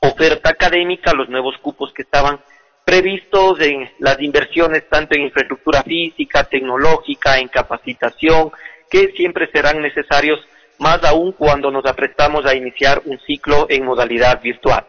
oferta 0.00 0.50
académica, 0.50 1.12
los 1.12 1.28
nuevos 1.28 1.56
cupos 1.60 1.92
que 1.92 2.02
estaban 2.02 2.40
previstos 2.84 3.60
en 3.60 3.90
las 3.98 4.20
inversiones 4.20 4.88
tanto 4.88 5.16
en 5.16 5.22
infraestructura 5.22 5.82
física, 5.82 6.44
tecnológica, 6.44 7.38
en 7.38 7.48
capacitación, 7.48 8.52
que 8.88 9.12
siempre 9.16 9.50
serán 9.52 9.82
necesarios 9.82 10.38
más 10.78 11.02
aún 11.02 11.32
cuando 11.32 11.70
nos 11.72 11.84
aprestamos 11.84 12.46
a 12.46 12.54
iniciar 12.54 13.02
un 13.04 13.18
ciclo 13.26 13.66
en 13.68 13.84
modalidad 13.84 14.40
virtual. 14.40 14.86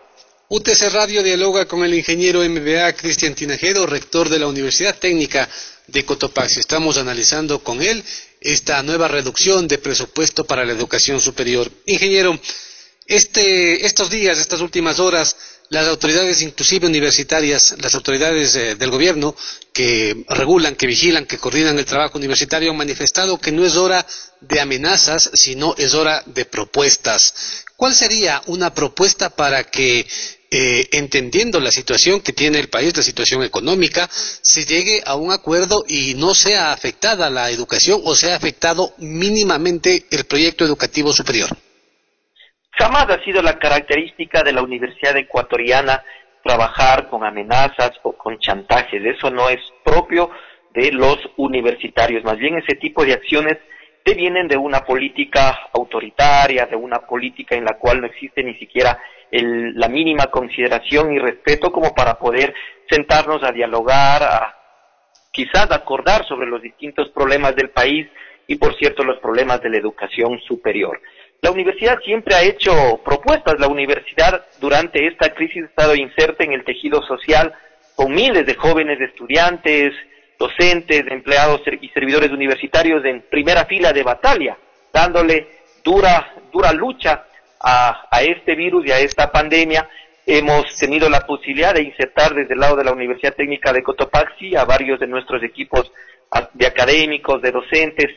UTC 0.49 0.93
Radio 0.93 1.23
dialoga 1.23 1.65
con 1.65 1.83
el 1.83 1.95
ingeniero 1.95 2.41
MBA 2.41 2.93
Cristian 2.93 3.33
Tinajero, 3.33 3.87
rector 3.87 4.29
de 4.29 4.37
la 4.37 4.47
Universidad 4.47 4.95
Técnica 4.95 5.49
de 5.87 6.05
Cotopaxi. 6.05 6.59
Estamos 6.59 6.97
analizando 6.97 7.59
con 7.63 7.81
él 7.81 8.03
esta 8.41 8.81
nueva 8.83 9.07
reducción 9.07 9.67
de 9.67 9.77
presupuesto 9.77 10.45
para 10.45 10.65
la 10.65 10.73
educación 10.73 11.21
superior. 11.21 11.71
Ingeniero, 11.85 12.39
Este, 13.05 13.85
estos 13.85 14.09
días, 14.09 14.37
estas 14.39 14.61
últimas 14.61 14.99
horas, 14.99 15.35
las 15.69 15.87
autoridades, 15.87 16.41
inclusive 16.41 16.87
universitarias, 16.87 17.75
las 17.81 17.95
autoridades 17.95 18.55
eh, 18.55 18.75
del 18.75 18.91
gobierno 18.91 19.35
que 19.73 20.23
regulan, 20.29 20.75
que 20.75 20.87
vigilan, 20.87 21.25
que 21.25 21.37
coordinan 21.37 21.77
el 21.79 21.85
trabajo 21.85 22.17
universitario 22.17 22.71
han 22.71 22.77
manifestado 22.77 23.39
que 23.39 23.51
no 23.51 23.65
es 23.65 23.75
hora 23.75 24.05
de 24.39 24.59
amenazas, 24.61 25.31
sino 25.33 25.73
es 25.77 25.93
hora 25.95 26.23
de 26.27 26.45
propuestas. 26.45 27.33
¿Cuál 27.75 27.95
sería 27.95 28.41
una 28.45 28.73
propuesta 28.73 29.29
para 29.31 29.63
que 29.63 30.05
eh, 30.51 30.87
entendiendo 30.91 31.59
la 31.59 31.71
situación 31.71 32.21
que 32.21 32.31
tiene 32.31 32.59
el 32.59 32.69
país, 32.69 32.95
la 32.95 33.01
situación 33.01 33.41
económica, 33.43 34.07
se 34.43 34.65
llegue 34.65 35.01
a 35.05 35.15
un 35.15 35.31
acuerdo 35.31 35.83
y 35.87 36.13
no 36.13 36.35
sea 36.35 36.71
afectada 36.71 37.31
la 37.31 37.49
educación 37.49 37.99
o 38.03 38.15
sea 38.15 38.35
afectado 38.35 38.93
mínimamente 38.99 40.05
el 40.11 40.25
proyecto 40.25 40.63
educativo 40.63 41.11
superior. 41.11 41.49
Jamás 42.77 43.09
ha 43.09 43.23
sido 43.23 43.41
la 43.41 43.59
característica 43.59 44.43
de 44.43 44.53
la 44.53 44.63
Universidad 44.63 45.15
Ecuatoriana 45.17 46.03
trabajar 46.43 47.07
con 47.07 47.23
amenazas 47.23 47.91
o 48.03 48.13
con 48.13 48.39
chantajes. 48.39 49.03
Eso 49.05 49.29
no 49.29 49.49
es 49.49 49.59
propio 49.83 50.29
de 50.73 50.91
los 50.91 51.17
universitarios. 51.37 52.23
Más 52.23 52.37
bien 52.37 52.57
ese 52.57 52.75
tipo 52.75 53.05
de 53.05 53.13
acciones 53.13 53.57
te 54.03 54.15
vienen 54.15 54.47
de 54.47 54.57
una 54.57 54.81
política 54.81 55.69
autoritaria, 55.73 56.65
de 56.65 56.75
una 56.75 56.99
política 56.99 57.55
en 57.55 57.63
la 57.63 57.77
cual 57.77 58.01
no 58.01 58.07
existe 58.07 58.43
ni 58.43 58.55
siquiera 58.55 58.99
la 59.31 59.87
mínima 59.87 60.25
consideración 60.25 61.13
y 61.13 61.19
respeto 61.19 61.71
como 61.71 61.95
para 61.95 62.19
poder 62.19 62.53
sentarnos 62.89 63.43
a 63.43 63.51
dialogar, 63.51 64.21
a 64.21 64.55
quizás 65.31 65.71
acordar 65.71 66.25
sobre 66.27 66.47
los 66.47 66.61
distintos 66.61 67.09
problemas 67.09 67.55
del 67.55 67.69
país 67.69 68.07
y, 68.45 68.57
por 68.57 68.75
cierto, 68.75 69.03
los 69.03 69.19
problemas 69.19 69.61
de 69.61 69.69
la 69.69 69.77
educación 69.77 70.39
superior. 70.41 70.99
La 71.43 71.51
universidad 71.51 71.99
siempre 71.99 72.35
ha 72.35 72.41
hecho 72.41 73.01
propuestas. 73.03 73.59
La 73.59 73.67
universidad 73.67 74.45
durante 74.61 75.05
esta 75.05 75.33
crisis 75.33 75.63
ha 75.63 75.65
estado 75.65 75.93
inserta 75.93 76.45
en 76.45 76.53
el 76.53 76.63
tejido 76.63 77.01
social 77.01 77.53
con 77.95 78.13
miles 78.13 78.45
de 78.45 78.55
jóvenes 78.55 78.97
estudiantes, 79.01 79.91
docentes, 80.39 81.03
empleados 81.11 81.59
y 81.81 81.89
servidores 81.89 82.31
universitarios 82.31 83.03
en 83.03 83.25
primera 83.29 83.65
fila 83.65 83.91
de 83.91 84.03
batalla, 84.03 84.57
dándole 84.93 85.49
dura, 85.83 86.33
dura 86.49 86.71
lucha 86.71 87.25
a, 87.59 88.07
este 88.21 88.55
virus 88.55 88.87
y 88.87 88.91
a 88.91 88.99
esta 88.99 89.29
pandemia, 89.29 89.89
hemos 90.25 90.77
tenido 90.77 91.09
la 91.09 91.27
posibilidad 91.27 91.73
de 91.73 91.83
insertar 91.83 92.33
desde 92.33 92.53
el 92.53 92.61
lado 92.61 92.77
de 92.77 92.85
la 92.85 92.93
Universidad 92.93 93.35
Técnica 93.35 93.73
de 93.73 93.83
Cotopaxi 93.83 94.55
a 94.55 94.63
varios 94.63 94.97
de 94.97 95.07
nuestros 95.07 95.43
equipos 95.43 95.91
de 96.53 96.65
académicos, 96.65 97.41
de 97.41 97.51
docentes, 97.51 98.07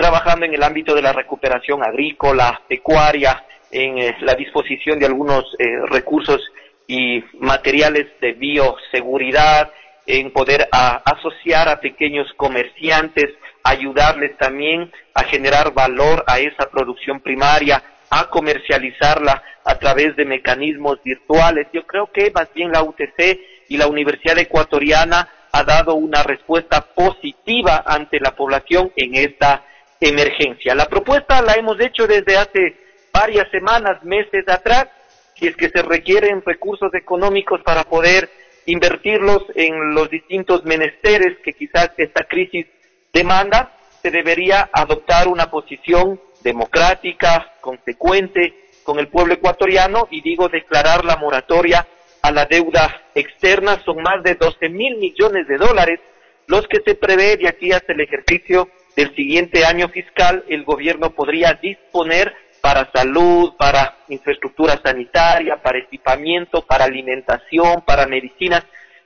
trabajando 0.00 0.46
en 0.46 0.54
el 0.54 0.62
ámbito 0.62 0.94
de 0.94 1.02
la 1.02 1.12
recuperación 1.12 1.82
agrícola, 1.84 2.62
pecuaria, 2.66 3.44
en 3.70 3.98
eh, 3.98 4.16
la 4.22 4.32
disposición 4.32 4.98
de 4.98 5.04
algunos 5.04 5.44
eh, 5.58 5.64
recursos 5.90 6.40
y 6.86 7.22
materiales 7.38 8.06
de 8.18 8.32
bioseguridad, 8.32 9.70
en 10.06 10.32
poder 10.32 10.66
asociar 10.72 11.68
a 11.68 11.80
pequeños 11.80 12.26
comerciantes, 12.38 13.26
ayudarles 13.62 14.38
también 14.38 14.90
a 15.14 15.24
generar 15.24 15.74
valor 15.74 16.24
a 16.26 16.38
esa 16.38 16.70
producción 16.70 17.20
primaria, 17.20 17.82
a 18.08 18.30
comercializarla 18.30 19.42
a 19.66 19.74
través 19.78 20.16
de 20.16 20.24
mecanismos 20.24 20.98
virtuales. 21.04 21.66
Yo 21.74 21.86
creo 21.86 22.10
que 22.10 22.32
más 22.34 22.48
bien 22.54 22.72
la 22.72 22.82
UTC 22.82 23.38
y 23.68 23.76
la 23.76 23.86
Universidad 23.86 24.38
Ecuatoriana 24.38 25.28
ha 25.52 25.62
dado 25.62 25.94
una 25.94 26.22
respuesta 26.22 26.80
positiva 26.94 27.84
ante 27.86 28.18
la 28.18 28.34
población 28.34 28.90
en 28.96 29.14
esta 29.14 29.66
emergencia. 30.00 30.74
La 30.74 30.86
propuesta 30.86 31.42
la 31.42 31.54
hemos 31.54 31.78
hecho 31.80 32.06
desde 32.06 32.36
hace 32.36 32.76
varias 33.12 33.50
semanas, 33.50 34.02
meses 34.02 34.48
atrás, 34.48 34.88
si 35.34 35.46
es 35.46 35.56
que 35.56 35.68
se 35.68 35.82
requieren 35.82 36.42
recursos 36.44 36.92
económicos 36.94 37.60
para 37.62 37.84
poder 37.84 38.30
invertirlos 38.66 39.44
en 39.54 39.94
los 39.94 40.10
distintos 40.10 40.64
menesteres 40.64 41.38
que 41.44 41.52
quizás 41.52 41.90
esta 41.96 42.24
crisis 42.24 42.66
demanda, 43.12 43.72
se 44.02 44.10
debería 44.10 44.70
adoptar 44.72 45.28
una 45.28 45.50
posición 45.50 46.20
democrática, 46.42 47.52
consecuente 47.60 48.54
con 48.82 48.98
el 48.98 49.08
pueblo 49.08 49.34
ecuatoriano 49.34 50.08
y 50.10 50.22
digo 50.22 50.48
declarar 50.48 51.04
la 51.04 51.16
moratoria 51.16 51.86
a 52.22 52.30
la 52.30 52.46
deuda 52.46 53.02
externa. 53.14 53.80
Son 53.84 53.96
más 54.02 54.22
de 54.22 54.34
12 54.34 54.68
mil 54.68 54.96
millones 54.96 55.46
de 55.46 55.56
dólares 55.56 56.00
los 56.46 56.66
que 56.66 56.80
se 56.84 56.94
prevé 56.94 57.36
de 57.36 57.48
aquí 57.48 57.72
hasta 57.72 57.92
el 57.92 58.00
ejercicio 58.00 58.68
del 59.00 59.14
siguiente 59.14 59.64
año 59.64 59.88
fiscal. 59.88 60.44
El 60.48 60.64
gobierno 60.64 61.10
podría 61.10 61.58
disponer 61.60 62.34
para 62.60 62.90
salud, 62.92 63.54
para 63.56 63.96
infraestructura 64.08 64.78
sanitaria, 64.84 65.56
para 65.62 65.78
equipamiento, 65.78 66.62
para 66.66 66.84
alimentación, 66.84 67.82
para 67.86 68.06
medicinas 68.06 68.62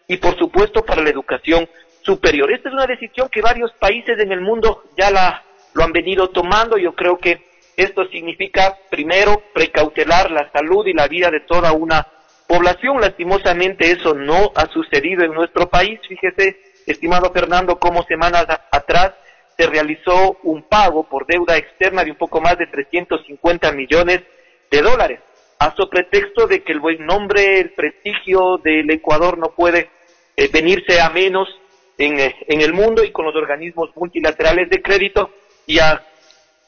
y 0.09 0.17
por 0.17 0.37
supuesto 0.37 0.85
para 0.85 1.03
la 1.03 1.11
educación 1.11 1.69
superior. 2.03 2.53
Esta 2.53 2.69
es 2.69 2.75
una 2.75 2.87
decisión 2.87 3.29
que 3.31 3.41
varios 3.41 3.73
países 3.75 4.19
en 4.19 4.33
el 4.33 4.41
mundo 4.41 4.83
ya 4.99 5.11
la 5.11 5.43
lo 5.75 5.85
han 5.85 5.93
venido 5.93 6.29
tomando. 6.31 6.77
Yo 6.77 6.95
creo 6.95 7.19
que 7.19 7.47
esto 7.77 8.07
significa, 8.07 8.77
primero, 8.91 9.43
precautelar 9.53 10.31
la 10.31 10.51
salud 10.53 10.87
y 10.87 10.93
la 10.93 11.07
vida 11.07 11.31
de 11.31 11.41
toda 11.41 11.73
una 11.73 12.07
población. 12.49 13.01
Lastimosamente 13.01 13.91
eso 13.91 14.15
no 14.15 14.53
ha 14.57 14.67
sucedido 14.67 15.25
en 15.25 15.35
nuestro 15.35 15.69
país. 15.69 16.01
Fíjese, 16.09 16.59
estimado 16.87 17.33
Fernando, 17.33 17.79
como 17.79 18.05
semanas 18.05 18.47
atrás 18.71 19.15
se 19.57 19.67
realizó 19.67 20.39
un 20.43 20.63
pago 20.63 21.09
por 21.09 21.27
deuda 21.27 21.57
externa 21.57 22.05
de 22.05 22.11
un 22.11 22.17
poco 22.17 22.41
más 22.41 22.59
de 22.59 22.67
350 22.67 23.73
millones 23.73 24.23
de 24.71 24.83
dólares, 24.83 25.21
a 25.59 25.75
su 25.75 25.89
pretexto 25.89 26.47
de 26.47 26.63
que 26.63 26.73
el 26.73 26.81
buen 26.81 27.05
nombre, 27.07 27.61
el 27.61 27.71
prestigio 27.75 28.59
del 28.59 28.91
Ecuador 28.91 29.39
no 29.39 29.55
puede 29.55 29.91
eh, 30.37 30.49
venirse 30.53 31.01
a 31.01 31.11
menos 31.11 31.49
en, 31.97 32.19
eh, 32.19 32.35
en 32.49 32.61
el 32.61 32.73
mundo 32.73 33.05
y 33.05 33.13
con 33.13 33.25
los 33.25 33.37
organismos 33.37 33.91
multilaterales 33.95 34.69
de 34.69 34.83
crédito. 34.83 35.31
Y 35.67 35.79
a 35.79 36.03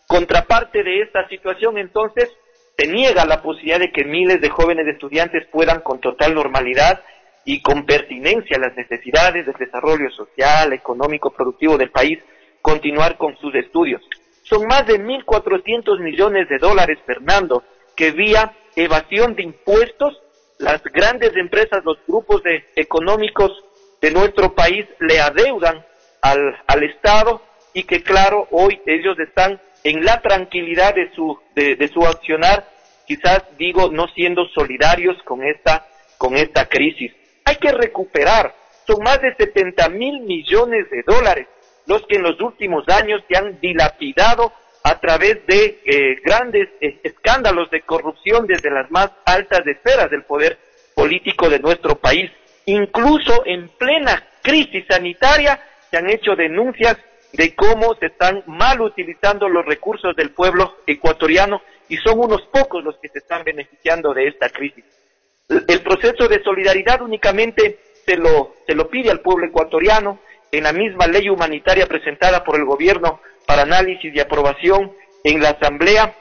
contraparte 0.07 0.83
de 0.83 1.03
esta 1.03 1.29
situación, 1.29 1.79
entonces, 1.79 2.31
se 2.77 2.87
niega 2.87 3.25
la 3.25 3.42
posibilidad 3.42 3.81
de 3.81 3.90
que 3.90 4.05
miles 4.05 4.40
de 4.40 4.51
jóvenes 4.51 4.87
estudiantes 4.87 5.46
puedan 5.51 5.81
con 5.81 6.01
total 6.01 6.35
normalidad 6.35 7.03
y 7.44 7.62
con 7.62 7.87
pertinencia 7.87 8.59
las 8.59 8.77
necesidades 8.77 9.46
del 9.46 9.55
desarrollo 9.57 10.11
social, 10.11 10.72
económico, 10.72 11.31
productivo 11.31 11.79
del 11.79 11.90
país, 11.90 12.18
continuar 12.66 13.16
con 13.16 13.38
sus 13.38 13.55
estudios. 13.55 14.02
Son 14.42 14.66
más 14.66 14.85
de 14.88 14.98
1.400 14.98 16.00
millones 16.00 16.48
de 16.48 16.59
dólares, 16.59 16.98
Fernando, 17.07 17.62
que 17.94 18.11
vía 18.11 18.57
evasión 18.74 19.37
de 19.37 19.44
impuestos, 19.44 20.20
las 20.59 20.83
grandes 20.83 21.37
empresas, 21.37 21.85
los 21.85 21.96
grupos 22.09 22.42
de, 22.42 22.64
económicos 22.74 23.52
de 24.00 24.11
nuestro 24.11 24.52
país 24.57 24.85
le 24.98 25.20
adeudan 25.20 25.87
al, 26.22 26.57
al 26.66 26.83
Estado 26.83 27.40
y 27.72 27.85
que 27.85 28.02
claro, 28.02 28.48
hoy 28.50 28.81
ellos 28.85 29.16
están 29.20 29.61
en 29.85 30.05
la 30.05 30.20
tranquilidad 30.20 30.92
de 30.92 31.14
su, 31.14 31.38
de, 31.55 31.88
su 31.94 32.05
accionar, 32.05 32.68
quizás 33.07 33.44
digo, 33.57 33.92
no 33.92 34.09
siendo 34.09 34.44
solidarios 34.46 35.16
con 35.22 35.44
esta, 35.44 35.87
con 36.18 36.37
esta 36.37 36.68
crisis. 36.68 37.12
Hay 37.44 37.57
que 37.57 37.70
recuperar, 37.70 38.52
son 38.88 39.05
más 39.05 39.20
de 39.22 39.37
70 39.37 39.88
mil 39.90 40.22
millones 40.22 40.90
de 40.90 41.05
dólares 41.07 41.46
los 41.87 42.03
que 42.07 42.16
en 42.16 42.22
los 42.22 42.40
últimos 42.40 42.88
años 42.88 43.22
se 43.29 43.37
han 43.37 43.59
dilapidado 43.61 44.53
a 44.83 44.99
través 45.01 45.44
de 45.46 45.81
eh, 45.85 46.20
grandes 46.25 46.68
eh, 46.81 47.01
escándalos 47.03 47.70
de 47.70 47.83
corrupción 47.83 48.46
desde 48.46 48.70
las 48.70 48.90
más 48.90 49.11
altas 49.25 49.66
esferas 49.66 50.11
del 50.11 50.22
poder 50.22 50.59
político 50.94 51.49
de 51.49 51.59
nuestro 51.59 51.96
país. 51.96 52.31
Incluso 52.66 53.44
en 53.46 53.68
plena 53.68 54.22
crisis 54.42 54.85
sanitaria 54.88 55.61
se 55.90 55.96
han 55.96 56.09
hecho 56.09 56.37
denuncias 56.37 56.96
de 57.33 57.55
cómo 57.55 57.94
se 57.96 58.07
están 58.07 58.42
mal 58.46 58.81
utilizando 58.81 59.49
los 59.49 59.64
recursos 59.66 60.14
del 60.16 60.31
pueblo 60.31 60.77
ecuatoriano 60.87 61.61
y 61.88 61.96
son 61.96 62.18
unos 62.18 62.42
pocos 62.53 62.83
los 62.83 62.96
que 62.99 63.09
se 63.09 63.18
están 63.18 63.44
beneficiando 63.44 64.14
de 64.14 64.29
esta 64.29 64.49
crisis. 64.49 64.85
El 65.49 65.81
proceso 65.83 66.29
de 66.29 66.42
solidaridad 66.42 67.03
únicamente 67.03 67.79
se 68.05 68.16
lo, 68.16 68.55
se 68.66 68.75
lo 68.75 68.88
pide 68.88 69.11
al 69.11 69.20
pueblo 69.20 69.46
ecuatoriano 69.46 70.20
en 70.53 70.65
la 70.65 70.73
misma 70.73 71.07
ley 71.07 71.29
humanitaria 71.29 71.87
presentada 71.87 72.45
por 72.45 72.57
el 72.57 72.65
gobierno 72.65 73.21
para 73.47 73.63
análisis 73.63 74.15
y 74.15 74.21
aprobación 74.21 74.93
en 75.25 75.41
la 75.41 75.51
Asamblea, 75.51 76.15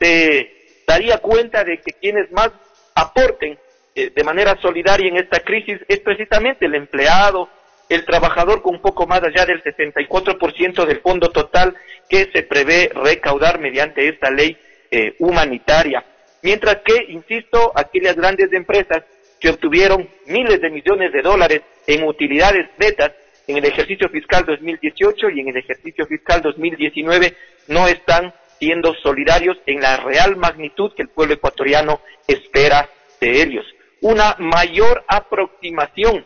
se 0.00 0.82
daría 0.86 1.18
cuenta 1.18 1.64
de 1.64 1.78
que 1.78 1.92
quienes 1.92 2.30
más 2.32 2.50
aporten 2.94 3.58
eh, 3.94 4.10
de 4.14 4.24
manera 4.24 4.56
solidaria 4.60 5.08
en 5.08 5.16
esta 5.16 5.40
crisis 5.40 5.78
es 5.88 6.00
precisamente 6.00 6.66
el 6.66 6.74
empleado, 6.74 7.48
el 7.88 8.04
trabajador 8.04 8.62
con 8.62 8.76
un 8.76 8.80
poco 8.80 9.06
más 9.06 9.22
allá 9.22 9.44
del 9.44 9.62
64% 9.62 10.86
del 10.86 11.00
fondo 11.00 11.30
total 11.30 11.76
que 12.08 12.30
se 12.32 12.42
prevé 12.42 12.90
recaudar 12.94 13.60
mediante 13.60 14.08
esta 14.08 14.30
ley 14.30 14.56
eh, 14.90 15.14
humanitaria. 15.18 16.04
Mientras 16.42 16.78
que, 16.84 17.12
insisto, 17.12 17.72
aquellas 17.74 18.16
grandes 18.16 18.52
empresas 18.52 19.04
que 19.38 19.50
obtuvieron 19.50 20.08
miles 20.26 20.60
de 20.60 20.70
millones 20.70 21.12
de 21.12 21.22
dólares 21.22 21.62
en 21.86 22.04
utilidades 22.04 22.68
netas 22.78 23.12
en 23.46 23.56
el 23.56 23.64
ejercicio 23.64 24.08
fiscal 24.08 24.44
2018 24.46 25.30
y 25.30 25.40
en 25.40 25.48
el 25.48 25.56
ejercicio 25.56 26.06
fiscal 26.06 26.42
2019 26.42 27.36
no 27.68 27.88
están 27.88 28.32
siendo 28.58 28.94
solidarios 29.02 29.56
en 29.66 29.80
la 29.80 29.96
real 29.98 30.36
magnitud 30.36 30.92
que 30.94 31.02
el 31.02 31.08
pueblo 31.08 31.34
ecuatoriano 31.34 32.00
espera 32.28 32.88
de 33.20 33.42
ellos. 33.42 33.64
Una 34.00 34.36
mayor 34.38 35.04
aproximación 35.08 36.24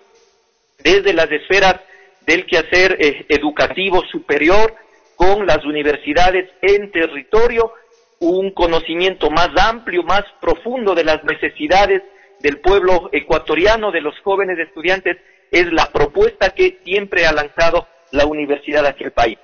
desde 0.83 1.13
las 1.13 1.31
esferas 1.31 1.81
del 2.27 2.45
quehacer 2.45 2.97
eh, 3.01 3.25
educativo 3.29 4.03
superior 4.11 4.75
con 5.15 5.47
las 5.47 5.65
universidades 5.65 6.51
en 6.61 6.91
territorio, 6.91 7.73
un 8.21 8.51
conocimiento 8.51 9.31
más 9.31 9.49
amplio, 9.57 10.03
más 10.03 10.25
profundo 10.41 10.95
de 10.95 11.05
las 11.05 11.25
necesidades 11.25 12.03
del 12.41 12.61
pueblo 12.61 13.09
ecuatoriano, 13.13 13.91
de 13.93 14.03
los 14.03 14.19
jóvenes 14.21 14.59
estudiantes, 14.59 15.17
es 15.51 15.73
la 15.73 15.91
propuesta 15.93 16.51
que 16.51 16.81
siempre 16.85 17.27
ha 17.27 17.33
lanzado 17.33 17.87
la 18.13 18.27
universidad 18.27 18.87
aquí 18.87 19.05
el 19.05 19.13
país. 19.13 19.39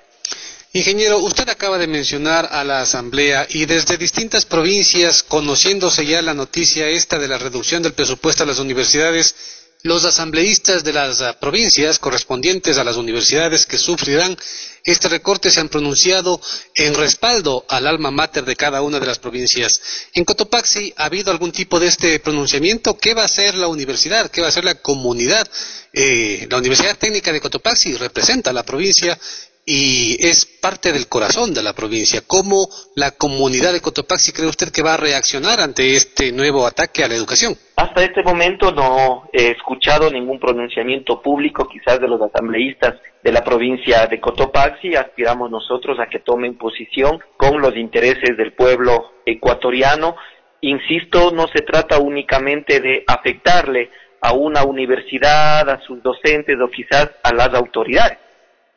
Ingeniero, 0.75 1.19
usted 1.19 1.47
acaba 1.51 1.77
de 1.77 1.87
mencionar 1.87 2.49
a 2.51 2.65
la 2.65 2.81
Asamblea 2.81 3.47
y 3.51 3.67
desde 3.67 3.99
distintas 3.99 4.47
provincias, 4.47 5.23
conociéndose 5.23 6.07
ya 6.07 6.23
la 6.23 6.33
noticia 6.33 6.89
esta 6.89 7.19
de 7.19 7.29
la 7.29 7.37
reducción 7.37 7.83
del 7.83 7.93
presupuesto 7.93 8.45
a 8.45 8.47
las 8.47 8.59
universidades, 8.59 9.62
los 9.83 10.05
asambleístas 10.05 10.85
de 10.85 10.93
las 10.93 11.21
ah, 11.21 11.39
provincias 11.41 11.99
correspondientes 11.99 12.79
a 12.79 12.85
las 12.85 12.97
universidades 12.97 13.67
que 13.67 13.79
sufrirán 13.79 14.37
este 14.85 15.09
recorte 15.09 15.51
se 15.51 15.61
han 15.61 15.69
pronunciado 15.69 16.41
en 16.75 16.95
respaldo 16.95 17.65
al 17.69 17.87
alma 17.87 18.11
mater 18.11 18.45
de 18.45 18.57
cada 18.57 18.83
una 18.83 18.99
de 18.99 19.07
las 19.07 19.21
provincias. 19.21 19.81
En 20.13 20.25
Cotopaxi 20.25 20.93
ha 20.97 21.05
habido 21.05 21.31
algún 21.31 21.53
tipo 21.53 21.79
de 21.79 21.87
este 21.87 22.19
pronunciamiento. 22.19 22.99
¿Qué 22.99 23.15
va 23.15 23.23
a 23.23 23.27
hacer 23.27 23.55
la 23.55 23.69
universidad? 23.69 24.29
¿Qué 24.31 24.41
va 24.41 24.49
a 24.49 24.51
hacer 24.51 24.65
la 24.65 24.75
comunidad? 24.75 25.49
Eh, 25.93 26.49
la 26.51 26.57
Universidad 26.59 26.99
Técnica 26.99 27.33
de 27.33 27.41
Cotopaxi 27.41 27.95
representa 27.97 28.51
a 28.51 28.53
la 28.53 28.65
provincia 28.65 29.17
y 29.65 30.17
es 30.21 30.45
parte 30.61 30.93
del 30.93 31.09
corazón 31.09 31.55
de 31.55 31.63
la 31.63 31.73
provincia. 31.73 32.21
¿Cómo 32.27 32.67
la 32.97 33.13
comunidad 33.13 33.73
de 33.73 33.81
Cotopaxi 33.81 34.33
cree 34.33 34.49
usted 34.49 34.73
que 34.73 34.83
va 34.83 34.95
a 34.95 34.97
reaccionar 34.97 35.61
ante 35.61 35.95
este 35.95 36.33
nuevo 36.33 36.67
ataque 36.67 37.05
a 37.05 37.09
la 37.09 37.15
educación? 37.15 37.55
Hasta 37.77 38.03
este 38.03 38.23
momento 38.23 38.73
no 38.73 39.29
he 39.33 39.51
escuchado 39.51 40.11
ningún 40.11 40.41
pronunciamiento 40.41 41.23
público, 41.23 41.69
quizás 41.69 42.01
de 42.01 42.09
los 42.09 42.21
asambleístas 42.21 42.97
de 43.23 43.33
la 43.33 43.45
provincia 43.45 44.07
de 44.07 44.21
Cotopaxi. 44.21 44.97
Aspiramos 44.97 45.51
nosotros 45.51 45.99
a 46.01 46.07
que 46.07 46.21
tomen 46.21 46.59
posición 46.59 47.21
con 47.37 47.61
los 47.61 47.77
intereses 47.77 48.37
del 48.37 48.55
pueblo 48.55 49.13
ecuatoriano. 49.25 50.17
Insisto, 50.61 51.31
no 51.33 51.47
se 51.49 51.63
trata 51.63 51.99
únicamente 51.99 52.81
de 52.81 53.05
afectarle 53.07 53.91
a 54.21 54.33
una 54.33 54.65
universidad, 54.65 55.69
a 55.69 55.81
sus 55.83 56.03
docentes 56.03 56.57
o 56.61 56.71
quizás 56.71 57.11
a 57.23 57.35
las 57.35 57.53
autoridades 57.55 58.19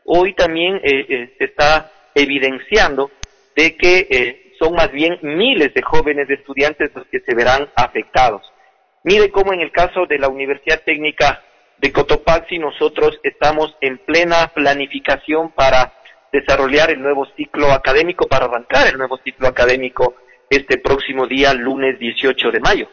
hoy 0.06 0.34
también 0.34 0.78
eh, 0.78 1.06
eh, 1.10 1.36
se 1.38 1.46
está 1.46 1.92
evidenciando 2.14 3.12
de 3.56 3.76
que 3.76 4.08
eh, 4.10 4.54
son 4.60 4.74
más 4.74 4.92
bien 4.92 5.18
miles 5.22 5.74
de 5.74 5.82
jóvenes 5.82 6.30
estudiantes 6.30 6.92
los 6.96 7.06
que 7.08 7.20
se 7.20 7.36
verán 7.36 7.70
afectados. 7.76 8.42
Mire 9.04 9.30
cómo 9.30 9.54
en 9.54 9.60
el 9.60 9.72
caso 9.72 10.06
de 10.08 10.18
la 10.18 10.30
Universidad 10.30 10.82
Técnica 10.84 11.44
de 11.78 11.92
Cotopaxi 11.92 12.58
nosotros 12.58 13.20
estamos 13.24 13.76
en 13.82 13.98
plena 14.00 14.48
planificación 14.54 15.52
para 15.52 15.94
desarrollar 16.32 16.90
el 16.92 17.02
nuevo 17.02 17.28
ciclo 17.36 17.72
académico, 17.72 18.28
para 18.28 18.46
arrancar 18.46 18.88
el 18.88 18.98
nuevo 18.98 19.18
ciclo 19.24 19.48
académico 19.48 20.16
este 20.50 20.78
próximo 20.78 21.28
día, 21.28 21.54
lunes 21.54 22.00
18 22.00 22.52
de 22.52 22.60
mayo. 22.60 22.88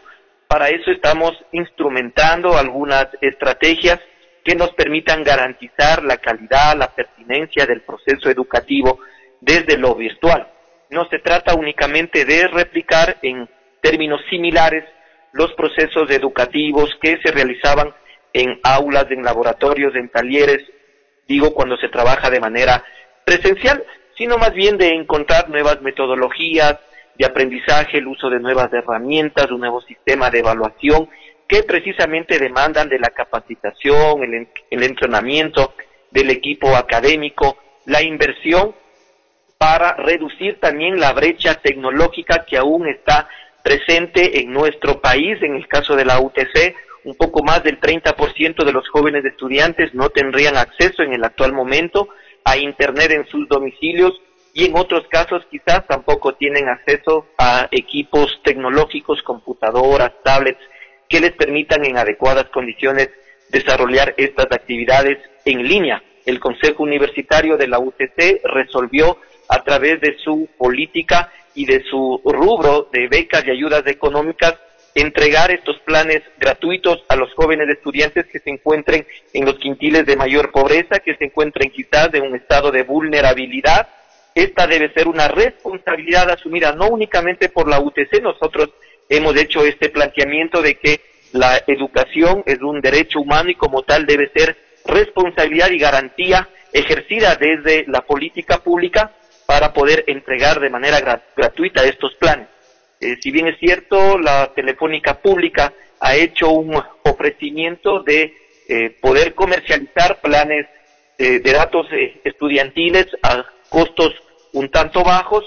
Para 0.49 0.69
eso 0.69 0.91
estamos 0.91 1.33
instrumentando 1.53 2.57
algunas 2.59 3.07
estrategias 3.21 3.99
que 4.45 4.55
nos 4.55 4.73
permitan 4.73 5.23
garantizar 5.23 6.03
la 6.03 6.17
calidad, 6.17 6.77
la 6.77 6.95
pertinencia 6.95 7.67
del 7.67 7.83
proceso 7.83 8.29
educativo 8.29 8.99
desde 9.41 9.79
lo 9.79 9.95
virtual. 9.95 10.49
No 10.91 11.09
se 11.09 11.19
trata 11.21 11.55
únicamente 11.55 12.25
de 12.25 12.49
replicar 12.49 13.19
en 13.23 13.49
términos 13.81 14.21
similares 14.29 14.85
los 15.33 15.53
procesos 15.55 16.11
educativos 16.11 16.91
que 17.01 17.19
se 17.23 17.33
realizaban 17.33 17.95
en 18.33 18.61
aulas, 18.63 19.07
en 19.11 19.23
laboratorios, 19.23 19.95
en 19.95 20.09
talleres, 20.09 20.63
digo 21.27 21.55
cuando 21.55 21.77
se 21.77 21.89
trabaja 21.89 22.31
de 22.31 22.41
manera 22.41 22.85
presencial, 23.25 23.85
sino 24.17 24.39
más 24.39 24.53
bien 24.53 24.77
de 24.77 24.91
encontrar 24.91 25.49
nuevas 25.49 25.81
metodologías 25.83 26.79
de 27.19 27.27
aprendizaje, 27.27 27.99
el 27.99 28.07
uso 28.07 28.31
de 28.31 28.41
nuevas 28.41 28.73
herramientas, 28.73 29.51
un 29.51 29.61
nuevo 29.61 29.81
sistema 29.83 30.31
de 30.31 30.41
evaluación 30.41 31.09
que 31.53 31.65
precisamente 31.65 32.39
demandan 32.39 32.89
de 32.89 32.99
la 32.99 33.11
capacitación, 33.11 34.23
el, 34.71 34.83
entrenamiento 34.83 35.75
del 36.11 36.31
equipo 36.31 36.75
académico, 36.75 37.59
la 37.85 38.03
inversión 38.03 38.75
para 39.59 39.93
reducir 39.97 40.59
también 40.61 40.99
la 40.99 41.13
brecha 41.13 41.57
tecnológica 41.57 42.47
que 42.47 42.57
aún 42.57 42.89
está 42.89 43.29
presente 43.63 44.41
en 44.41 44.51
nuestro 44.51 45.03
país. 45.03 45.43
En 45.43 45.55
el 45.55 45.69
caso 45.69 45.95
de 45.95 46.07
la 46.07 46.21
UTC, 46.21 46.75
un 47.05 47.17
poco 47.17 47.43
más 47.43 47.63
del 47.63 47.79
30% 47.79 48.65
de 48.65 48.73
los 48.73 48.89
jóvenes 48.89 49.23
estudiantes 49.23 49.93
no 49.93 50.09
tendrían 50.09 50.57
acceso 50.57 51.03
en 51.03 51.13
el 51.13 51.23
actual 51.23 51.53
momento 51.53 52.09
a 52.47 52.57
Internet 52.57 53.11
en 53.11 53.27
sus 53.27 53.47
domicilios 53.47 54.19
y 54.55 54.65
en 54.65 54.77
otros 54.79 55.07
casos 55.09 55.45
quizás 55.51 55.87
tampoco 55.87 56.33
tienen 56.33 56.71
acceso 56.71 57.27
a 57.37 57.69
equipos 57.71 58.41
tecnológicos, 58.43 59.23
computadoras, 59.23 60.13
tablets, 60.25 60.72
que 61.13 61.21
les 61.21 61.33
permitan 61.33 61.85
en 61.85 61.99
adecuadas 61.99 62.47
condiciones 62.47 63.11
desarrollar 63.51 64.15
estas 64.17 64.47
actividades 64.51 65.19
en 65.45 65.63
línea. 65.63 66.03
El 66.25 66.41
Consejo 66.41 66.85
Universitario 66.85 67.59
de 67.59 67.69
la 67.69 67.79
UTC 67.81 68.41
resolvió 68.45 69.19
a 69.51 69.63
través 69.63 70.01
de 70.01 70.17
su 70.25 70.49
política 70.57 71.31
y 71.55 71.67
de 71.67 71.85
su 71.85 72.23
rubro 72.25 72.89
de 72.91 73.09
becas 73.09 73.45
y 73.47 73.51
ayudas 73.51 73.87
económicas 73.89 74.55
entregar 74.95 75.51
estos 75.51 75.79
planes 75.81 76.23
gratuitos 76.39 77.05
a 77.11 77.17
los 77.17 77.31
jóvenes 77.35 77.69
estudiantes 77.69 78.25
que 78.33 78.39
se 78.39 78.49
encuentren 78.49 79.07
en 79.35 79.45
los 79.45 79.59
quintiles 79.59 80.07
de 80.07 80.17
mayor 80.17 80.51
pobreza, 80.51 81.01
que 81.01 81.15
se 81.17 81.27
encuentren 81.27 81.71
quizás 81.71 82.09
en 82.15 82.23
un 82.23 82.37
estado 82.37 82.71
de 82.71 82.85
vulnerabilidad. 82.85 83.87
Esta 84.35 84.67
debe 84.67 84.91
ser 84.95 85.09
una 85.09 85.29
responsabilidad 85.29 86.31
asumida 86.31 86.73
no 86.73 86.89
únicamente 86.89 87.51
por 87.51 87.69
la 87.69 87.81
UTC, 87.81 88.23
nosotros 88.23 88.71
hemos 89.09 89.37
hecho 89.37 89.65
este 89.65 89.89
planteamiento 89.89 90.63
de 90.63 90.79
que 90.79 91.01
la 91.33 91.63
educación 91.67 92.43
es 92.47 92.61
un 92.61 92.81
derecho 92.81 93.21
humano 93.21 93.51
y 93.51 93.55
como 93.55 93.83
tal 93.83 94.07
debe 94.07 94.31
ser 94.35 94.57
responsabilidad 94.85 95.71
y 95.71 95.79
garantía 95.79 96.49
ejercida 96.73 97.37
desde 97.37 97.85
la 97.89 98.03
política 98.03 98.59
pública 98.59 99.13
para 99.47 99.73
poder 99.73 100.05
entregar 100.07 100.61
de 100.61 100.71
manera 100.71 101.01
gratuita 101.37 101.85
estos 101.85 102.15
planes. 102.15 102.49
Eh, 103.01 103.17
si 103.21 103.31
bien 103.31 103.49
es 103.49 103.59
cierto, 103.59 104.19
la 104.19 104.53
Telefónica 104.55 105.21
Pública 105.21 105.73
ha 106.01 106.15
hecho 106.15 106.51
un 106.51 106.81
ofrecimiento 107.03 108.03
de 108.03 108.35
eh, 108.69 108.91
poder 109.01 109.35
comercializar 109.35 110.21
planes 110.21 110.67
eh, 111.19 111.41
de 111.41 111.53
datos 111.53 111.87
estudiantiles 112.25 113.07
a 113.23 113.45
costos 113.69 114.15
un 114.53 114.71
tanto 114.71 115.03
bajos, 115.03 115.45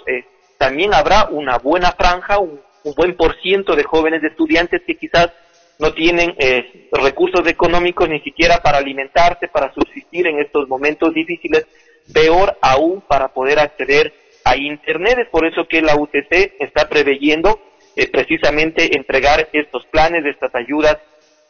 también 0.57 0.93
habrá 0.93 1.25
una 1.25 1.59
buena 1.59 1.91
franja, 1.91 2.39
un 2.85 2.93
buen 2.93 3.15
por 3.15 3.35
ciento 3.41 3.75
de 3.75 3.83
jóvenes 3.83 4.23
estudiantes 4.23 4.81
que 4.85 4.95
quizás 4.95 5.31
no 5.79 5.93
tienen 5.93 6.35
eh, 6.37 6.87
recursos 6.91 7.45
económicos 7.47 8.07
ni 8.07 8.21
siquiera 8.21 8.59
para 8.59 8.77
alimentarse, 8.77 9.47
para 9.47 9.73
subsistir 9.73 10.27
en 10.27 10.39
estos 10.39 10.69
momentos 10.69 11.13
difíciles, 11.13 11.65
peor 12.13 12.57
aún 12.61 13.01
para 13.01 13.29
poder 13.29 13.59
acceder 13.59 14.13
a 14.45 14.55
Internet. 14.55 15.17
Es 15.19 15.29
por 15.29 15.45
eso 15.45 15.67
que 15.67 15.81
la 15.81 15.95
UTC 15.95 16.55
está 16.59 16.87
preveyendo 16.87 17.59
eh, 17.95 18.07
precisamente 18.07 18.95
entregar 18.95 19.49
estos 19.51 19.85
planes, 19.87 20.23
estas 20.25 20.53
ayudas 20.53 20.97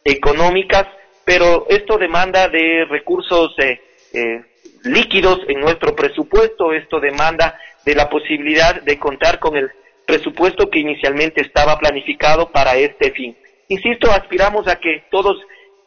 económicas, 0.04 0.86
pero 1.24 1.66
esto 1.68 1.98
demanda 1.98 2.48
de 2.48 2.86
recursos 2.88 3.54
eh, 3.58 3.78
líquidos 4.84 5.40
en 5.48 5.60
nuestro 5.60 5.94
presupuesto, 5.94 6.72
esto 6.72 6.98
demanda 6.98 7.60
de 7.84 7.94
la 7.94 8.08
posibilidad 8.08 8.80
de 8.80 8.98
contar 8.98 9.38
con 9.38 9.56
el 9.56 9.70
presupuesto 10.06 10.70
que 10.70 10.78
inicialmente 10.78 11.42
estaba 11.42 11.78
planificado 11.78 12.50
para 12.50 12.76
este 12.76 13.10
fin. 13.10 13.36
Insisto, 13.68 14.10
aspiramos 14.10 14.68
a 14.68 14.76
que 14.76 15.04
todos 15.10 15.36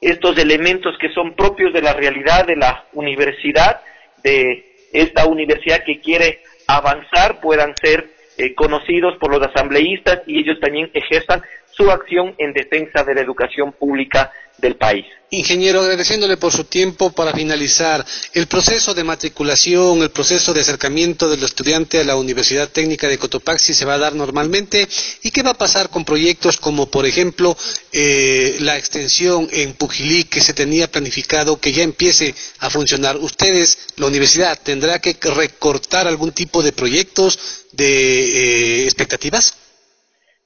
estos 0.02 0.38
elementos 0.38 0.98
que 1.00 1.10
son 1.10 1.34
propios 1.34 1.74
de 1.74 1.82
la 1.82 1.94
realidad 1.94 2.46
de 2.46 2.56
la 2.56 2.86
universidad, 2.94 3.82
de 4.24 4.66
esta 4.94 5.26
universidad 5.26 5.84
que 5.84 6.00
quiere 6.00 6.42
avanzar, 6.68 7.40
puedan 7.40 7.74
ser 7.82 8.10
eh, 8.38 8.54
conocidos 8.56 9.18
por 9.20 9.32
los 9.32 9.46
asambleístas 9.48 10.22
y 10.26 10.40
ellos 10.40 10.60
también 10.60 10.90
ejerzan 10.94 11.42
su 11.72 11.90
acción 11.90 12.36
en 12.38 12.54
defensa 12.54 13.04
de 13.04 13.16
la 13.16 13.22
educación 13.22 13.72
pública 13.72 14.32
del 14.60 14.76
país. 14.76 15.06
Ingeniero, 15.32 15.82
agradeciéndole 15.82 16.38
por 16.38 16.52
su 16.52 16.64
tiempo 16.64 17.12
para 17.12 17.34
finalizar, 17.34 18.04
el 18.34 18.48
proceso 18.48 18.96
de 18.96 19.04
matriculación, 19.04 20.02
el 20.02 20.10
proceso 20.10 20.54
de 20.54 20.62
acercamiento 20.62 21.30
del 21.30 21.44
estudiante 21.44 22.00
a 22.00 22.04
la 22.04 22.16
Universidad 22.16 22.70
Técnica 22.70 23.08
de 23.08 23.20
Cotopaxi 23.20 23.76
se 23.76 23.86
va 23.86 23.94
a 23.94 24.00
dar 24.00 24.16
normalmente 24.16 24.88
y 25.22 25.30
qué 25.30 25.44
va 25.44 25.52
a 25.52 25.58
pasar 25.58 25.92
con 25.92 26.04
proyectos 26.04 26.58
como, 26.58 26.90
por 26.90 27.06
ejemplo, 27.06 27.56
eh, 27.92 28.58
la 28.62 28.78
extensión 28.78 29.48
en 29.52 29.74
Pujilí 29.74 30.24
que 30.24 30.42
se 30.42 30.56
tenía 30.56 30.92
planificado 30.92 31.60
que 31.60 31.74
ya 31.74 31.84
empiece 31.84 32.34
a 32.60 32.72
funcionar. 32.72 33.16
Ustedes, 33.18 33.78
la 33.98 34.08
universidad, 34.08 34.60
tendrá 34.60 34.98
que 35.00 35.16
recortar 35.22 36.08
algún 36.08 36.32
tipo 36.32 36.64
de 36.64 36.72
proyectos, 36.72 37.38
de 37.72 38.82
eh, 38.82 38.84
expectativas. 38.86 39.56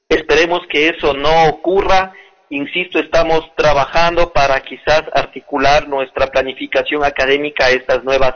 Esperemos 0.10 0.60
que 0.69 0.89
eso 0.89 1.13
no 1.13 1.47
ocurra 1.47 2.13
Insisto, 2.53 2.99
estamos 2.99 3.51
trabajando 3.55 4.31
para 4.31 4.61
quizás 4.61 5.01
articular 5.15 5.87
nuestra 5.87 6.27
planificación 6.27 7.03
académica 7.03 7.65
a 7.65 7.71
estas 7.71 8.03
nuevas 8.03 8.35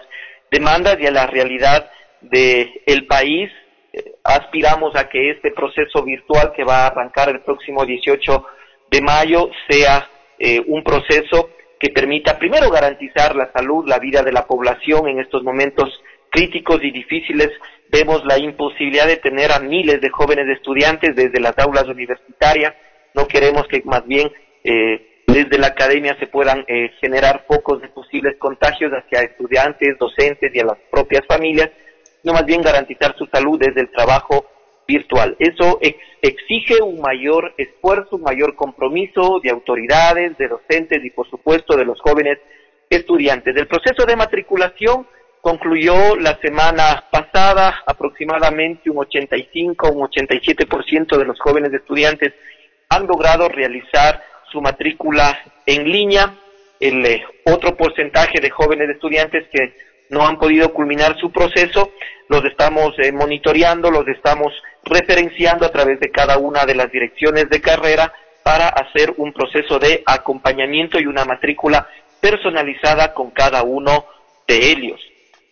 demandas 0.50 0.98
y 1.00 1.06
a 1.06 1.12
la 1.12 1.28
realidad 1.28 1.88
del 2.22 3.06
país. 3.06 3.52
Eh, 3.94 4.16
aspiramos 4.24 4.96
a 4.96 5.08
que 5.08 5.30
este 5.30 5.52
proceso 5.52 6.02
virtual 6.04 6.52
que 6.56 6.64
va 6.64 6.80
a 6.80 6.88
arrancar 6.88 7.30
el 7.30 7.42
próximo 7.42 7.86
18 7.86 8.44
de 8.90 9.02
mayo 9.02 9.52
sea 9.70 10.10
eh, 10.40 10.64
un 10.66 10.84
proceso 10.84 11.52
que 11.80 11.90
permita 11.90 12.40
primero 12.40 12.72
garantizar 12.72 13.36
la 13.36 13.52
salud, 13.52 13.88
la 13.88 14.00
vida 14.00 14.24
de 14.24 14.32
la 14.32 14.48
población 14.48 15.10
en 15.10 15.20
estos 15.20 15.44
momentos 15.44 15.94
críticos 16.32 16.80
y 16.82 16.90
difíciles. 16.90 17.52
Vemos 17.92 18.26
la 18.26 18.40
imposibilidad 18.40 19.06
de 19.06 19.18
tener 19.18 19.52
a 19.52 19.60
miles 19.60 20.02
de 20.02 20.10
jóvenes 20.10 20.48
estudiantes 20.58 21.16
desde 21.16 21.40
las 21.40 21.56
aulas 21.60 21.86
universitarias 21.86 22.74
no 23.18 23.28
queremos 23.28 23.68
que 23.68 23.82
más 23.84 24.06
bien 24.06 24.32
eh, 24.64 25.24
desde 25.26 25.58
la 25.58 25.68
academia 25.68 26.16
se 26.20 26.28
puedan 26.28 26.64
eh, 26.68 26.92
generar 27.02 27.46
focos 27.48 27.82
de 27.82 27.90
posibles 27.90 28.38
contagios 28.38 28.92
hacia 28.92 29.24
estudiantes, 29.24 29.98
docentes 30.00 30.54
y 30.54 30.60
a 30.60 30.66
las 30.66 30.78
propias 30.92 31.26
familias, 31.28 31.70
sino 32.22 32.34
más 32.34 32.46
bien 32.46 32.62
garantizar 32.62 33.16
su 33.18 33.26
salud 33.26 33.60
desde 33.60 33.82
el 33.82 33.92
trabajo 33.92 34.46
virtual. 34.88 35.36
Eso 35.40 35.80
exige 36.22 36.82
un 36.82 37.02
mayor 37.02 37.54
esfuerzo, 37.58 38.16
un 38.18 38.22
mayor 38.22 38.56
compromiso 38.56 39.40
de 39.44 39.50
autoridades, 39.50 40.38
de 40.38 40.48
docentes 40.48 41.04
y 41.04 41.10
por 41.10 41.28
supuesto 41.30 41.76
de 41.76 41.86
los 41.86 42.00
jóvenes 42.00 42.38
estudiantes. 42.90 43.56
El 43.58 43.68
proceso 43.68 44.06
de 44.06 44.16
matriculación 44.16 45.08
concluyó 45.42 46.16
la 46.16 46.38
semana 46.40 47.06
pasada, 47.12 47.84
aproximadamente 47.86 48.90
un 48.90 49.00
85, 49.00 49.92
un 49.92 50.08
87% 50.08 51.18
de 51.18 51.26
los 51.26 51.40
jóvenes 51.40 51.74
estudiantes 51.74 52.34
han 52.90 53.08
logrado 53.08 53.50
realizar 53.50 54.24
su 54.52 54.62
matrícula 54.62 55.38
en 55.66 55.90
línea. 55.92 56.34
El 56.80 57.06
eh, 57.06 57.24
otro 57.46 57.76
porcentaje 57.76 58.40
de 58.40 58.50
jóvenes 58.50 58.90
estudiantes 58.90 59.48
que 59.52 59.74
no 60.10 60.26
han 60.26 60.38
podido 60.38 60.74
culminar 60.74 61.18
su 61.20 61.32
proceso, 61.32 61.92
los 62.30 62.44
estamos 62.46 62.94
eh, 63.00 63.12
monitoreando, 63.12 63.92
los 63.92 64.08
estamos 64.08 64.54
referenciando 64.84 65.66
a 65.66 65.72
través 65.72 66.00
de 66.00 66.12
cada 66.12 66.38
una 66.38 66.66
de 66.66 66.76
las 66.76 66.92
direcciones 66.92 67.50
de 67.50 67.62
carrera 67.62 68.14
para 68.44 68.70
hacer 68.70 69.14
un 69.18 69.34
proceso 69.34 69.80
de 69.80 70.04
acompañamiento 70.06 71.00
y 71.00 71.08
una 71.08 71.26
matrícula 71.26 71.88
personalizada 72.22 73.14
con 73.14 73.32
cada 73.32 73.64
uno 73.64 74.06
de 74.48 74.72
ellos. 74.72 75.02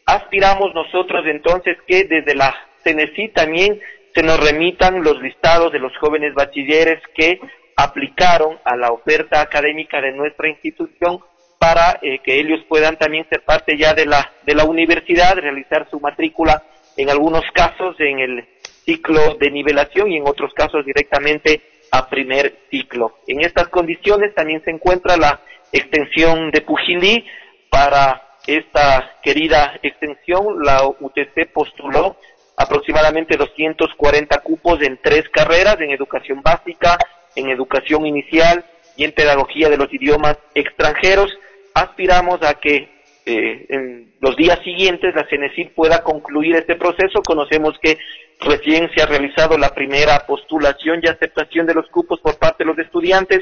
Aspiramos 0.05 0.73
nosotros 0.73 1.25
entonces 1.25 1.77
que 1.87 2.05
desde 2.05 2.35
la 2.35 2.55
CNECI 2.83 3.29
también 3.29 3.79
se 4.15 4.23
nos 4.23 4.39
remitan 4.39 5.03
los 5.03 5.21
listados 5.21 5.73
de 5.73 5.79
los 5.79 5.95
jóvenes 5.97 6.33
bachilleres 6.33 7.01
que 7.13 7.37
aplicaron 7.75 8.57
a 8.63 8.77
la 8.77 8.91
oferta 8.91 9.41
académica 9.41 9.99
de 9.99 10.13
nuestra 10.13 10.47
institución 10.47 11.19
para 11.59 11.99
eh, 12.01 12.19
que 12.23 12.39
ellos 12.39 12.61
puedan 12.69 12.97
también 12.97 13.27
ser 13.29 13.43
parte 13.43 13.77
ya 13.77 13.93
de 13.93 14.05
la, 14.05 14.31
de 14.45 14.55
la 14.55 14.63
universidad, 14.63 15.35
realizar 15.35 15.89
su 15.91 15.99
matrícula 15.99 16.63
en 16.95 17.09
algunos 17.09 17.43
casos 17.53 17.97
en 17.99 18.19
el 18.19 18.47
ciclo 18.85 19.35
de 19.37 19.51
nivelación 19.51 20.09
y 20.09 20.17
en 20.17 20.27
otros 20.27 20.53
casos 20.53 20.85
directamente 20.85 21.61
a 21.91 22.07
primer 22.07 22.59
ciclo. 22.71 23.17
En 23.27 23.41
estas 23.41 23.67
condiciones 23.67 24.33
también 24.33 24.63
se 24.63 24.71
encuentra 24.71 25.17
la 25.17 25.41
extensión 25.73 26.51
de 26.51 26.61
Pujilí. 26.61 27.25
Para 27.69 28.21
esta 28.47 29.17
querida 29.21 29.77
extensión, 29.81 30.63
la 30.63 30.87
UTC 30.87 31.51
postuló 31.51 32.15
aproximadamente 32.57 33.37
240 33.37 34.37
cupos 34.39 34.81
en 34.81 34.99
tres 35.01 35.27
carreras, 35.29 35.77
en 35.79 35.91
educación 35.91 36.41
básica, 36.41 36.97
en 37.35 37.49
educación 37.49 38.05
inicial 38.05 38.65
y 38.95 39.03
en 39.03 39.11
pedagogía 39.11 39.69
de 39.69 39.77
los 39.77 39.93
idiomas 39.93 40.37
extranjeros. 40.53 41.29
Aspiramos 41.73 42.41
a 42.43 42.53
que 42.55 42.89
eh, 43.25 43.65
en 43.69 44.13
los 44.21 44.35
días 44.35 44.59
siguientes 44.63 45.13
la 45.15 45.27
CENESID 45.27 45.69
pueda 45.75 46.03
concluir 46.03 46.55
este 46.55 46.75
proceso. 46.75 47.21
Conocemos 47.25 47.77
que 47.81 47.97
recién 48.39 48.89
se 48.95 49.01
ha 49.01 49.07
realizado 49.07 49.57
la 49.57 49.69
primera 49.69 50.25
postulación 50.25 50.99
y 51.01 51.07
aceptación 51.07 51.65
de 51.65 51.73
los 51.73 51.87
cupos 51.89 52.19
por 52.21 52.37
parte 52.37 52.63
de 52.63 52.69
los 52.69 52.79
estudiantes. 52.79 53.41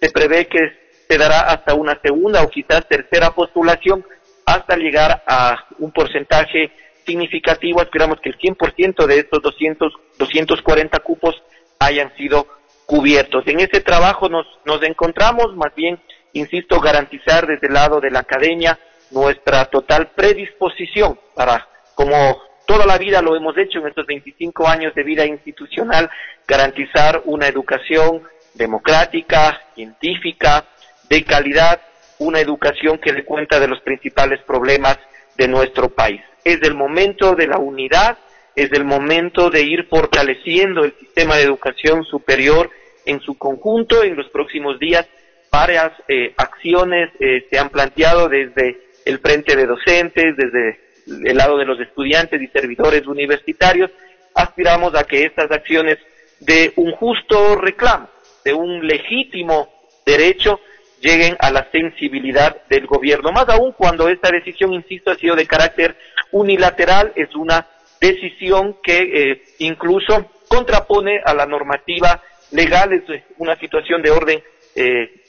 Se 0.00 0.10
prevé 0.10 0.46
que 0.46 0.60
se 1.08 1.18
dará 1.18 1.40
hasta 1.40 1.74
una 1.74 1.98
segunda 2.00 2.42
o 2.42 2.48
quizás 2.48 2.88
tercera 2.88 3.30
postulación 3.32 4.04
hasta 4.46 4.76
llegar 4.76 5.22
a 5.26 5.66
un 5.78 5.92
porcentaje 5.92 6.70
significativo, 7.06 7.82
esperamos 7.82 8.20
que 8.20 8.30
el 8.30 8.38
100% 8.38 9.06
de 9.06 9.18
estos 9.18 9.42
200, 9.42 9.92
240 10.18 10.98
cupos 11.00 11.42
hayan 11.78 12.14
sido 12.16 12.46
cubiertos. 12.86 13.44
En 13.46 13.60
ese 13.60 13.80
trabajo 13.80 14.28
nos, 14.28 14.46
nos 14.64 14.82
encontramos, 14.82 15.54
más 15.56 15.74
bien, 15.74 16.00
insisto, 16.32 16.80
garantizar 16.80 17.46
desde 17.46 17.66
el 17.68 17.74
lado 17.74 18.00
de 18.00 18.10
la 18.10 18.20
academia 18.20 18.78
nuestra 19.10 19.66
total 19.66 20.10
predisposición 20.14 21.18
para, 21.34 21.68
como 21.94 22.42
toda 22.66 22.86
la 22.86 22.98
vida 22.98 23.22
lo 23.22 23.36
hemos 23.36 23.56
hecho 23.56 23.78
en 23.78 23.88
estos 23.88 24.06
25 24.06 24.66
años 24.66 24.94
de 24.94 25.02
vida 25.02 25.24
institucional, 25.26 26.10
garantizar 26.46 27.22
una 27.26 27.46
educación 27.46 28.22
democrática, 28.54 29.60
científica, 29.74 30.64
de 31.08 31.24
calidad, 31.24 31.80
una 32.18 32.40
educación 32.40 32.98
que 32.98 33.12
dé 33.12 33.24
cuenta 33.24 33.60
de 33.60 33.68
los 33.68 33.80
principales 33.80 34.40
problemas 34.46 34.98
de 35.36 35.48
nuestro 35.48 35.88
país 35.90 36.20
es 36.44 36.62
el 36.62 36.74
momento 36.74 37.34
de 37.34 37.46
la 37.46 37.58
unidad, 37.58 38.18
es 38.54 38.70
el 38.72 38.84
momento 38.84 39.50
de 39.50 39.62
ir 39.62 39.86
fortaleciendo 39.88 40.84
el 40.84 40.94
sistema 40.98 41.36
de 41.36 41.42
educación 41.42 42.04
superior 42.04 42.70
en 43.06 43.20
su 43.20 43.36
conjunto. 43.36 44.02
En 44.02 44.16
los 44.16 44.28
próximos 44.28 44.78
días 44.78 45.06
varias 45.50 45.92
eh, 46.08 46.34
acciones 46.36 47.10
eh, 47.20 47.46
se 47.50 47.58
han 47.58 47.70
planteado 47.70 48.28
desde 48.28 48.78
el 49.04 49.18
frente 49.18 49.56
de 49.56 49.66
docentes, 49.66 50.36
desde 50.36 50.80
el 51.06 51.36
lado 51.36 51.58
de 51.58 51.64
los 51.64 51.80
estudiantes 51.80 52.40
y 52.40 52.46
servidores 52.48 53.06
universitarios. 53.06 53.90
Aspiramos 54.34 54.94
a 54.94 55.04
que 55.04 55.24
estas 55.24 55.50
acciones 55.50 55.98
de 56.40 56.72
un 56.76 56.92
justo 56.92 57.56
reclamo, 57.56 58.08
de 58.44 58.52
un 58.52 58.86
legítimo 58.86 59.72
derecho, 60.04 60.60
lleguen 61.04 61.36
a 61.38 61.50
la 61.50 61.68
sensibilidad 61.70 62.64
del 62.68 62.86
gobierno, 62.86 63.30
más 63.30 63.46
aún 63.50 63.72
cuando 63.72 64.08
esta 64.08 64.30
decisión, 64.30 64.72
insisto, 64.72 65.10
ha 65.10 65.16
sido 65.16 65.36
de 65.36 65.46
carácter 65.46 65.96
unilateral, 66.32 67.12
es 67.14 67.34
una 67.36 67.66
decisión 68.00 68.78
que 68.82 68.98
eh, 69.02 69.42
incluso 69.58 70.30
contrapone 70.48 71.20
a 71.24 71.34
la 71.34 71.44
normativa 71.44 72.22
legal, 72.52 72.94
es 72.94 73.08
eh, 73.10 73.24
una 73.36 73.54
situación 73.56 74.00
de 74.02 74.10
orden 74.10 74.42
eh, 74.74 75.20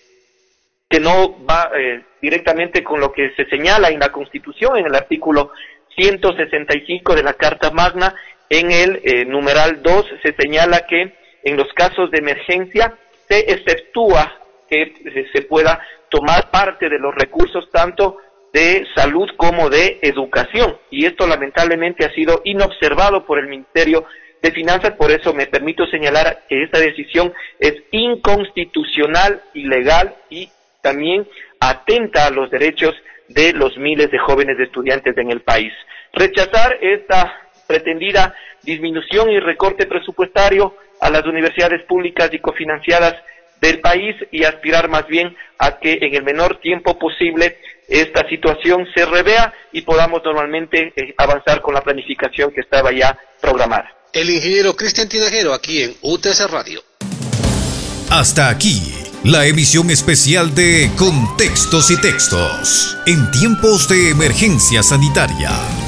que 0.90 1.00
no 1.00 1.44
va 1.46 1.72
directamente 2.22 2.84
con 2.84 3.00
lo 3.02 3.12
que 3.12 3.32
se 3.36 3.46
señala 3.46 3.90
en 3.90 4.00
la 4.00 4.12
Constitución, 4.12 4.78
en 4.78 4.86
el 4.86 4.96
artículo 4.96 5.52
165 5.96 7.16
de 7.16 7.24
la 7.24 7.34
Carta 7.34 7.72
Magna, 7.72 8.16
en 8.50 8.72
el 8.72 9.28
numeral 9.28 9.82
2 9.82 10.06
se 10.22 10.34
señala 10.36 10.86
que 10.88 11.16
en 11.44 11.58
los 11.58 11.74
casos 11.74 12.12
de 12.12 12.20
emergencia 12.20 12.96
se 13.28 13.40
exceptúa 13.52 14.45
que 14.70 14.94
se 15.34 15.42
pueda 15.44 15.82
tomar 16.10 16.52
parte 16.52 16.90
de 16.90 17.00
los 17.00 17.14
recursos 17.14 17.70
tanto 17.72 18.18
de 18.54 18.86
salud 18.96 19.30
como 19.36 19.70
de 19.70 20.00
educación. 20.02 20.78
Y 20.90 21.06
esto 21.06 21.28
lamentablemente 21.28 22.06
ha 22.06 22.14
sido 22.14 22.42
inobservado 22.46 23.26
por 23.26 23.38
el 23.38 23.48
Ministerio 23.48 24.06
de 24.42 24.52
Finanzas, 24.52 24.92
por 24.92 25.12
eso 25.12 25.34
me 25.34 25.48
permito 25.48 25.86
señalar 25.88 26.44
que 26.48 26.64
esta 26.64 26.80
decisión 26.80 27.34
es 27.60 27.74
inconstitucional, 27.92 29.42
ilegal 29.54 30.16
y 30.30 30.50
también 30.82 31.28
atenta 31.60 32.28
a 32.28 32.30
los 32.30 32.50
derechos 32.52 32.94
de 33.28 33.54
los 33.54 33.78
miles 33.78 34.12
de 34.12 34.20
jóvenes 34.20 34.60
estudiantes 34.60 35.18
en 35.18 35.32
el 35.32 35.42
país. 35.42 35.74
Rechazar 36.14 36.78
esta 36.80 37.50
pretendida 37.68 38.36
disminución 38.62 39.32
y 39.32 39.40
recorte 39.40 39.86
presupuestario 39.88 40.76
a 41.02 41.10
las 41.10 41.26
universidades 41.26 41.84
públicas 41.84 42.30
y 42.32 42.40
cofinanciadas 42.40 43.16
del 43.62 43.80
país 43.80 44.16
y 44.32 44.44
aspirar 44.44 44.90
más 44.90 45.08
bien 45.08 45.36
a 45.60 45.80
que 45.80 46.00
en 46.02 46.16
el 46.16 46.24
menor 46.24 46.60
tiempo 46.60 46.98
posible 47.00 47.58
esta 47.88 48.28
situación 48.28 48.88
se 48.96 49.06
revea 49.06 49.54
y 49.72 49.82
podamos 49.82 50.22
normalmente 50.24 50.94
eh, 50.96 51.14
avanzar 51.18 51.62
con 51.62 51.74
la 51.74 51.82
planificación 51.82 52.52
que 52.52 52.62
estaba 52.62 52.92
ya 52.92 53.18
programada. 53.42 53.92
El 54.14 54.30
ingeniero 54.30 54.76
Cristian 54.76 55.10
Tinajero 55.10 55.54
aquí 55.54 55.84
en 55.84 55.96
UTC 56.02 56.50
Radio. 56.50 56.82
Hasta 58.10 58.50
aquí 58.50 58.82
la 59.26 59.46
emisión 59.46 59.90
especial 59.90 60.54
de 60.54 60.92
Contextos 60.98 61.90
y 61.90 62.00
Textos 62.00 62.96
en 63.08 63.32
tiempos 63.32 63.90
de 63.90 64.12
emergencia 64.12 64.84
sanitaria. 64.84 65.85